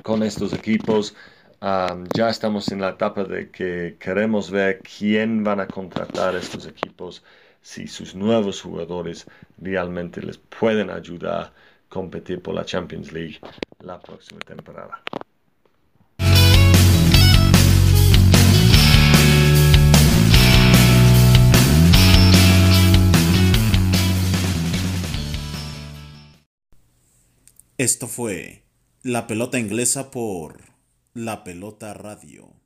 con 0.02 0.24
estos 0.24 0.52
equipos. 0.52 1.16
Ya 1.62 2.30
estamos 2.30 2.72
en 2.72 2.82
la 2.82 2.90
etapa 2.90 3.24
de 3.24 3.52
que 3.52 3.96
queremos 4.00 4.50
ver 4.50 4.80
quién 4.80 5.44
van 5.44 5.60
a 5.60 5.68
contratar 5.68 6.36
estos 6.36 6.66
equipos, 6.66 7.24
si 7.62 7.88
sus 7.88 8.16
nuevos 8.16 8.62
jugadores 8.62 9.28
realmente 9.60 10.22
les 10.22 10.38
pueden 10.38 10.90
ayudar 10.90 11.44
a 11.44 11.54
competir 11.88 12.42
por 12.42 12.56
la 12.56 12.66
Champions 12.66 13.12
League 13.12 13.40
la 13.80 14.00
próxima 14.00 14.40
temporada. 14.40 15.04
Esto 27.78 28.08
fue 28.08 28.64
La 29.02 29.26
Pelota 29.26 29.58
Inglesa 29.58 30.12
por 30.12 30.71
La 31.14 31.44
Pelota 31.44 31.92
Radio. 31.92 32.61